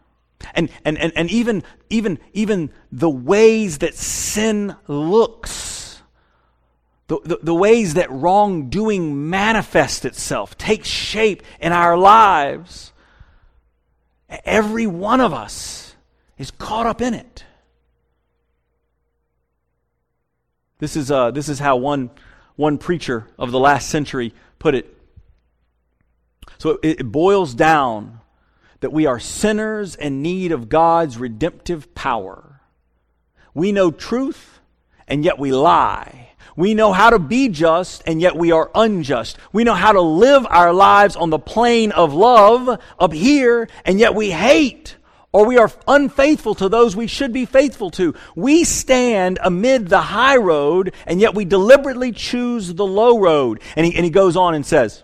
And, 0.54 0.70
and, 0.84 0.98
and, 0.98 1.14
and 1.16 1.32
even, 1.32 1.64
even, 1.90 2.20
even 2.34 2.70
the 2.92 3.10
ways 3.10 3.78
that 3.80 3.96
sin 3.96 4.76
looks, 4.88 6.02
the, 7.08 7.20
the, 7.24 7.40
the 7.42 7.56
ways 7.56 7.94
that 7.94 8.12
wrongdoing 8.12 9.30
manifests 9.30 10.04
itself, 10.04 10.58
takes 10.58 10.90
shape 10.90 11.42
in 11.62 11.72
our 11.72 11.98
lives, 11.98 12.92
every 14.44 14.88
one 14.88 15.22
of 15.22 15.34
us 15.34 15.96
is 16.38 16.52
caught 16.52 16.86
up 16.86 17.02
in 17.02 17.14
it. 17.14 17.46
This 20.80 20.98
is, 20.98 21.10
uh, 21.10 21.32
this 21.32 21.48
is 21.48 21.60
how 21.60 21.78
one, 21.78 22.10
one 22.58 22.78
preacher 22.78 23.28
of 23.38 23.52
the 23.52 23.60
last 23.60 23.90
century 23.90 24.34
put 24.60 24.76
it. 24.76 24.98
So 26.62 26.78
it, 26.84 27.00
it 27.00 27.12
boils 27.12 27.56
down 27.56 28.20
that 28.82 28.94
we 28.94 29.08
are 29.08 29.20
sinners 29.20 29.96
in 29.96 30.22
need 30.22 30.52
of 30.52 30.70
God's 30.70 31.18
redemptive 31.18 31.96
power. 31.96 32.62
We 33.56 33.72
know 33.72 33.90
truth, 33.90 34.60
and 35.08 35.26
yet 35.26 35.40
we 35.40 35.52
lie. 35.52 36.30
We 36.56 36.76
know 36.76 36.94
how 36.94 37.10
to 37.10 37.18
be 37.18 37.50
just, 37.50 38.04
and 38.06 38.22
yet 38.22 38.36
we 38.36 38.52
are 38.52 38.70
unjust. 38.76 39.40
We 39.52 39.64
know 39.64 39.74
how 39.74 39.92
to 39.92 40.02
live 40.02 40.46
our 40.48 40.72
lives 40.72 41.16
on 41.16 41.32
the 41.32 41.40
plane 41.40 41.94
of 41.94 42.14
love 42.14 42.80
up 43.00 43.12
here, 43.12 43.68
and 43.84 44.00
yet 44.00 44.14
we 44.14 44.30
hate 44.30 44.98
or 45.32 45.48
we 45.48 45.58
are 45.58 45.72
unfaithful 45.88 46.54
to 46.54 46.70
those 46.70 46.96
we 46.96 47.08
should 47.08 47.34
be 47.34 47.46
faithful 47.46 47.90
to. 47.90 48.14
We 48.36 48.66
stand 48.66 49.40
amid 49.42 49.88
the 49.88 50.02
high 50.02 50.38
road, 50.38 50.94
and 51.08 51.20
yet 51.20 51.34
we 51.34 51.44
deliberately 51.44 52.12
choose 52.12 52.72
the 52.72 52.86
low 52.86 53.18
road. 53.18 53.64
And 53.76 53.84
he, 53.84 53.96
and 53.96 54.06
he 54.06 54.12
goes 54.12 54.36
on 54.38 54.54
and 54.54 54.64
says, 54.64 55.04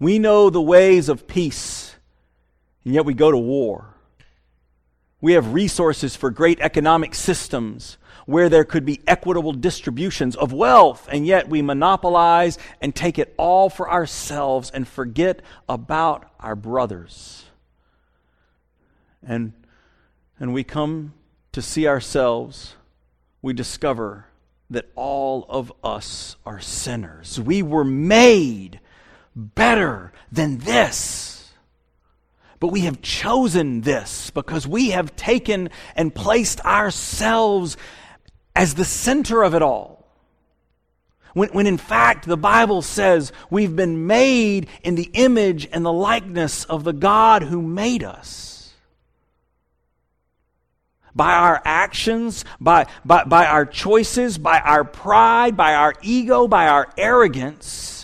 we 0.00 0.18
know 0.18 0.50
the 0.50 0.60
ways 0.60 1.08
of 1.08 1.26
peace, 1.26 1.96
and 2.84 2.94
yet 2.94 3.04
we 3.04 3.14
go 3.14 3.30
to 3.30 3.38
war. 3.38 3.94
We 5.20 5.32
have 5.32 5.52
resources 5.52 6.14
for 6.14 6.30
great 6.30 6.60
economic 6.60 7.14
systems 7.14 7.98
where 8.26 8.48
there 8.48 8.64
could 8.64 8.84
be 8.84 9.00
equitable 9.06 9.52
distributions 9.52 10.36
of 10.36 10.52
wealth, 10.52 11.08
and 11.10 11.26
yet 11.26 11.48
we 11.48 11.62
monopolize 11.62 12.58
and 12.80 12.94
take 12.94 13.18
it 13.18 13.34
all 13.36 13.70
for 13.70 13.90
ourselves 13.90 14.70
and 14.70 14.86
forget 14.86 15.40
about 15.68 16.30
our 16.38 16.54
brothers. 16.54 17.46
And, 19.26 19.54
and 20.38 20.52
we 20.52 20.62
come 20.62 21.14
to 21.52 21.62
see 21.62 21.88
ourselves, 21.88 22.76
we 23.42 23.54
discover 23.54 24.26
that 24.70 24.90
all 24.94 25.46
of 25.48 25.72
us 25.82 26.36
are 26.44 26.60
sinners. 26.60 27.40
We 27.40 27.62
were 27.62 27.84
made 27.84 28.78
better 29.38 30.12
than 30.32 30.58
this. 30.58 31.52
But 32.60 32.68
we 32.68 32.80
have 32.80 33.00
chosen 33.00 33.82
this 33.82 34.30
because 34.30 34.66
we 34.66 34.90
have 34.90 35.14
taken 35.14 35.70
and 35.94 36.12
placed 36.12 36.60
ourselves 36.64 37.76
as 38.56 38.74
the 38.74 38.84
center 38.84 39.44
of 39.44 39.54
it 39.54 39.62
all. 39.62 40.08
When, 41.34 41.50
when 41.50 41.66
in 41.68 41.78
fact 41.78 42.26
the 42.26 42.36
Bible 42.36 42.82
says 42.82 43.30
we've 43.48 43.76
been 43.76 44.08
made 44.08 44.68
in 44.82 44.96
the 44.96 45.08
image 45.12 45.68
and 45.70 45.84
the 45.86 45.92
likeness 45.92 46.64
of 46.64 46.82
the 46.82 46.92
God 46.92 47.44
who 47.44 47.62
made 47.62 48.02
us. 48.02 48.46
by 51.14 51.32
our 51.32 51.60
actions, 51.64 52.44
by, 52.60 52.86
by, 53.04 53.24
by 53.24 53.44
our 53.44 53.66
choices, 53.66 54.38
by 54.38 54.60
our 54.60 54.84
pride, 54.84 55.56
by 55.56 55.74
our 55.74 55.92
ego, 56.00 56.46
by 56.46 56.68
our 56.68 56.88
arrogance, 56.96 57.97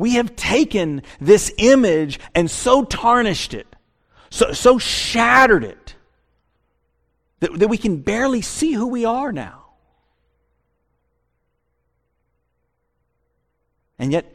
we 0.00 0.14
have 0.14 0.34
taken 0.34 1.02
this 1.20 1.52
image 1.58 2.18
and 2.34 2.50
so 2.50 2.84
tarnished 2.84 3.54
it, 3.54 3.76
so, 4.30 4.52
so 4.52 4.78
shattered 4.78 5.64
it, 5.64 5.94
that, 7.40 7.58
that 7.58 7.68
we 7.68 7.78
can 7.78 8.00
barely 8.00 8.42
see 8.42 8.72
who 8.72 8.86
we 8.86 9.04
are 9.04 9.32
now. 9.32 9.66
And 13.98 14.12
yet, 14.12 14.34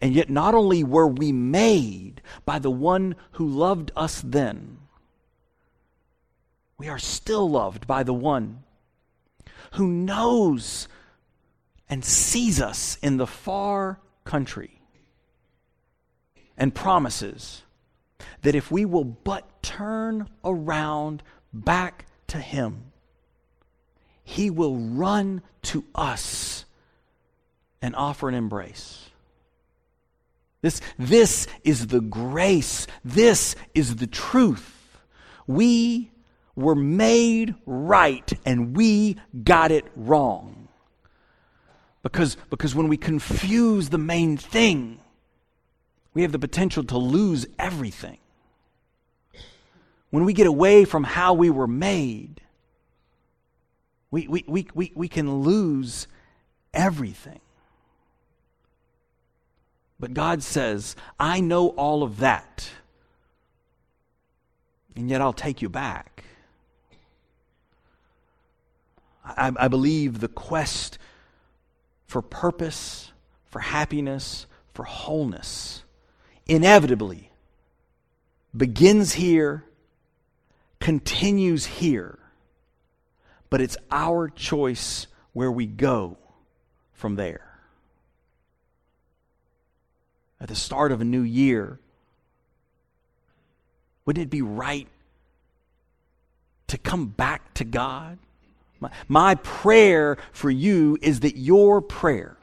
and 0.00 0.14
yet, 0.14 0.30
not 0.30 0.54
only 0.54 0.84
were 0.84 1.08
we 1.08 1.32
made 1.32 2.22
by 2.44 2.58
the 2.58 2.70
one 2.70 3.16
who 3.32 3.46
loved 3.46 3.90
us 3.96 4.20
then, 4.20 4.78
we 6.78 6.88
are 6.88 6.98
still 6.98 7.48
loved 7.48 7.86
by 7.86 8.02
the 8.02 8.14
one 8.14 8.62
who 9.72 9.86
knows 9.86 10.88
and 11.88 12.04
sees 12.04 12.60
us 12.60 12.98
in 13.02 13.16
the 13.16 13.26
far 13.26 14.00
country 14.24 14.80
and 16.56 16.74
promises 16.74 17.62
that 18.42 18.54
if 18.54 18.70
we 18.70 18.84
will 18.84 19.04
but 19.04 19.62
turn 19.62 20.28
around 20.44 21.22
back 21.52 22.06
to 22.28 22.38
Him, 22.38 22.92
He 24.24 24.50
will 24.50 24.76
run 24.76 25.42
to 25.62 25.84
us 25.94 26.64
and 27.80 27.96
offer 27.96 28.28
an 28.28 28.34
embrace. 28.34 29.10
This, 30.60 30.80
this 30.96 31.48
is 31.64 31.88
the 31.88 32.00
grace. 32.00 32.86
This 33.04 33.56
is 33.74 33.96
the 33.96 34.06
truth. 34.06 34.96
We 35.48 36.12
were 36.54 36.76
made 36.76 37.56
right 37.66 38.32
and 38.46 38.76
we 38.76 39.16
got 39.42 39.72
it 39.72 39.86
wrong. 39.96 40.61
Because, 42.02 42.36
because 42.50 42.74
when 42.74 42.88
we 42.88 42.96
confuse 42.96 43.88
the 43.88 43.98
main 43.98 44.36
thing, 44.36 44.98
we 46.14 46.22
have 46.22 46.32
the 46.32 46.38
potential 46.38 46.84
to 46.84 46.98
lose 46.98 47.46
everything. 47.58 48.18
When 50.10 50.24
we 50.24 50.32
get 50.32 50.46
away 50.46 50.84
from 50.84 51.04
how 51.04 51.32
we 51.32 51.48
were 51.48 51.66
made, 51.66 52.40
we, 54.10 54.28
we, 54.28 54.44
we, 54.46 54.68
we, 54.74 54.92
we 54.94 55.08
can 55.08 55.42
lose 55.42 56.06
everything. 56.74 57.40
But 59.98 60.12
God 60.12 60.42
says, 60.42 60.96
I 61.18 61.40
know 61.40 61.68
all 61.68 62.02
of 62.02 62.18
that, 62.18 62.68
and 64.96 65.08
yet 65.08 65.20
I'll 65.20 65.32
take 65.32 65.62
you 65.62 65.68
back. 65.68 66.24
I, 69.24 69.52
I, 69.56 69.68
believe 69.68 70.18
the 70.18 70.28
quest 70.28 70.98
for 72.12 72.20
purpose, 72.20 73.10
for 73.46 73.58
happiness, 73.58 74.44
for 74.74 74.84
wholeness 74.84 75.82
inevitably 76.44 77.30
begins 78.54 79.14
here, 79.14 79.64
continues 80.78 81.64
here, 81.64 82.18
but 83.48 83.62
it's 83.62 83.78
our 83.90 84.28
choice 84.28 85.06
where 85.32 85.50
we 85.50 85.64
go 85.64 86.18
from 86.92 87.16
there 87.16 87.58
at 90.38 90.48
the 90.48 90.54
start 90.54 90.92
of 90.92 91.00
a 91.00 91.04
new 91.04 91.22
year, 91.22 91.78
wouldn't 94.04 94.26
it 94.26 94.28
be 94.28 94.42
right 94.42 94.88
to 96.66 96.76
come 96.76 97.06
back 97.06 97.54
to 97.54 97.64
God? 97.64 98.18
My, 98.82 98.90
my 99.06 99.34
prayer 99.36 100.18
for 100.32 100.50
you 100.50 100.98
is 101.00 101.20
that 101.20 101.36
your 101.36 101.80
prayer, 101.80 102.36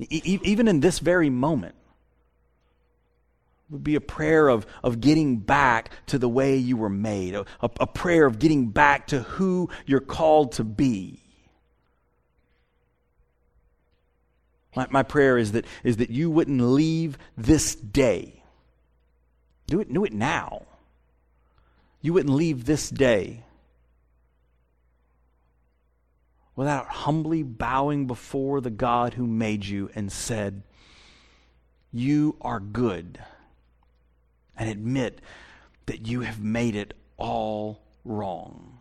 e- 0.00 0.40
even 0.42 0.66
in 0.66 0.80
this 0.80 0.98
very 0.98 1.30
moment, 1.30 1.76
would 3.70 3.84
be 3.84 3.94
a 3.94 4.00
prayer 4.00 4.48
of, 4.48 4.66
of 4.82 5.00
getting 5.00 5.36
back 5.36 5.90
to 6.06 6.18
the 6.18 6.28
way 6.28 6.56
you 6.56 6.76
were 6.76 6.90
made, 6.90 7.34
a, 7.34 7.44
a 7.62 7.86
prayer 7.86 8.26
of 8.26 8.40
getting 8.40 8.70
back 8.70 9.06
to 9.06 9.20
who 9.20 9.70
you're 9.86 10.00
called 10.00 10.52
to 10.52 10.64
be. 10.64 11.20
My, 14.74 14.88
my 14.90 15.02
prayer 15.04 15.38
is 15.38 15.52
that, 15.52 15.64
is 15.84 15.98
that 15.98 16.10
you 16.10 16.28
wouldn't 16.28 16.60
leave 16.60 17.16
this 17.36 17.76
day. 17.76 18.42
Do 19.68 19.78
it, 19.78 19.92
do 19.92 20.04
it 20.04 20.12
now. 20.12 20.66
You 22.02 22.12
wouldn't 22.12 22.34
leave 22.34 22.64
this 22.64 22.90
day 22.90 23.44
without 26.56 26.86
humbly 26.88 27.42
bowing 27.42 28.06
before 28.06 28.60
the 28.60 28.70
God 28.70 29.14
who 29.14 29.26
made 29.26 29.64
you 29.64 29.90
and 29.94 30.10
said, 30.10 30.62
You 31.92 32.36
are 32.40 32.60
good. 32.60 33.18
And 34.56 34.70
admit 34.70 35.20
that 35.86 36.06
you 36.06 36.20
have 36.20 36.40
made 36.40 36.76
it 36.76 36.94
all 37.16 37.82
wrong. 38.04 38.78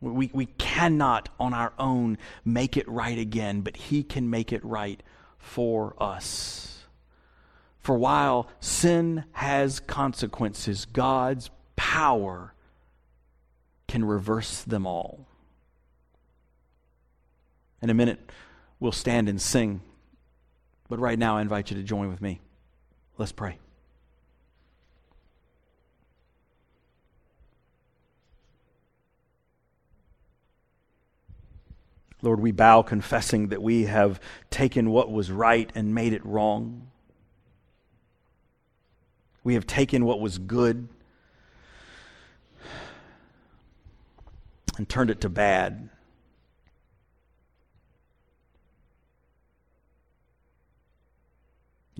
We, 0.00 0.30
we 0.32 0.46
cannot 0.46 1.28
on 1.38 1.54
our 1.54 1.72
own 1.78 2.18
make 2.44 2.76
it 2.76 2.88
right 2.88 3.18
again, 3.18 3.60
but 3.60 3.76
He 3.76 4.02
can 4.02 4.30
make 4.30 4.52
it 4.52 4.64
right 4.64 5.00
for 5.38 5.94
us. 6.02 6.84
For 7.78 7.96
while 7.96 8.48
sin 8.60 9.24
has 9.32 9.80
consequences, 9.80 10.86
God's 10.86 11.50
power 11.76 12.54
can 13.88 14.04
reverse 14.04 14.62
them 14.62 14.86
all. 14.86 15.26
In 17.82 17.90
a 17.90 17.94
minute, 17.94 18.30
we'll 18.78 18.92
stand 18.92 19.28
and 19.28 19.40
sing. 19.40 19.80
But 20.88 20.98
right 20.98 21.18
now, 21.18 21.36
I 21.38 21.42
invite 21.42 21.70
you 21.70 21.76
to 21.76 21.82
join 21.82 22.08
with 22.08 22.20
me. 22.20 22.40
Let's 23.16 23.32
pray. 23.32 23.58
Lord, 32.22 32.40
we 32.40 32.52
bow 32.52 32.82
confessing 32.82 33.48
that 33.48 33.62
we 33.62 33.84
have 33.84 34.20
taken 34.50 34.90
what 34.90 35.10
was 35.10 35.30
right 35.30 35.70
and 35.74 35.94
made 35.94 36.12
it 36.12 36.24
wrong. 36.24 36.88
We 39.42 39.54
have 39.54 39.66
taken 39.66 40.04
what 40.04 40.20
was 40.20 40.36
good 40.36 40.88
and 44.76 44.86
turned 44.88 45.10
it 45.10 45.22
to 45.22 45.30
bad. 45.30 45.88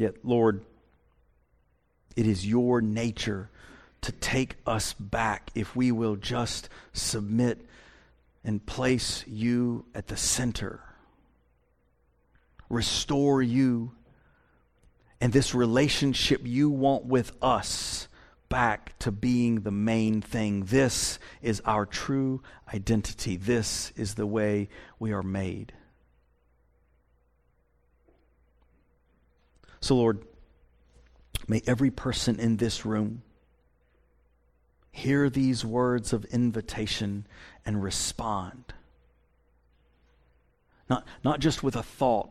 Yet, 0.01 0.25
Lord, 0.25 0.65
it 2.17 2.27
is 2.27 2.47
your 2.47 2.81
nature 2.81 3.51
to 4.01 4.13
take 4.13 4.57
us 4.65 4.95
back 4.95 5.51
if 5.55 5.77
we 5.77 5.93
will 5.93 6.17
just 6.17 6.71
submit 6.95 7.67
and 8.43 8.65
place 8.65 9.27
you 9.27 9.85
at 9.95 10.07
the 10.07 10.17
center. 10.17 10.81
Restore 12.71 13.43
you 13.43 13.93
and 15.21 15.35
this 15.35 15.55
relationship 15.55 16.41
you 16.45 16.71
want 16.71 17.05
with 17.05 17.33
us 17.43 18.09
back 18.49 18.99
to 19.01 19.13
being 19.13 19.57
the 19.57 19.71
main 19.71 20.23
thing. 20.23 20.65
This 20.65 21.19
is 21.43 21.61
our 21.67 21.85
true 21.85 22.41
identity. 22.73 23.37
This 23.37 23.93
is 23.97 24.15
the 24.15 24.27
way 24.27 24.71
we 24.99 25.13
are 25.13 25.23
made. 25.23 25.75
So, 29.81 29.97
Lord, 29.97 30.25
may 31.49 31.63
every 31.67 31.91
person 31.91 32.39
in 32.39 32.59
this 32.59 32.85
room 32.85 33.23
hear 34.93 35.31
these 35.31 35.65
words 35.65 36.13
of 36.13 36.25
invitation 36.27 37.27
and 37.65 37.83
respond. 37.83 38.75
Not, 40.89 41.07
not 41.25 41.41
just 41.41 41.63
with 41.63 41.77
a 41.77 41.83
thought, 41.83 42.31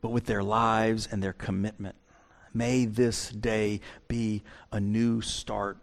but 0.00 0.10
with 0.10 0.26
their 0.26 0.42
lives 0.42 1.06
and 1.10 1.22
their 1.22 1.32
commitment. 1.32 1.94
May 2.52 2.86
this 2.86 3.30
day 3.30 3.80
be 4.08 4.42
a 4.72 4.80
new 4.80 5.20
start. 5.20 5.78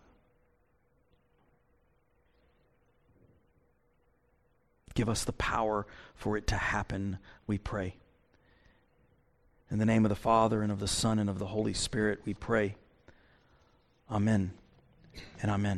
Give 4.94 5.08
us 5.08 5.24
the 5.24 5.34
power 5.34 5.88
for 6.16 6.36
it 6.36 6.48
to 6.48 6.56
happen, 6.56 7.20
we 7.48 7.58
pray. 7.58 7.96
In 9.72 9.78
the 9.78 9.86
name 9.86 10.04
of 10.04 10.10
the 10.10 10.16
Father, 10.16 10.64
and 10.64 10.72
of 10.72 10.80
the 10.80 10.88
Son, 10.88 11.20
and 11.20 11.30
of 11.30 11.38
the 11.38 11.46
Holy 11.46 11.74
Spirit, 11.74 12.22
we 12.26 12.34
pray. 12.34 12.76
Amen 14.10 14.52
and 15.42 15.52
amen. 15.52 15.78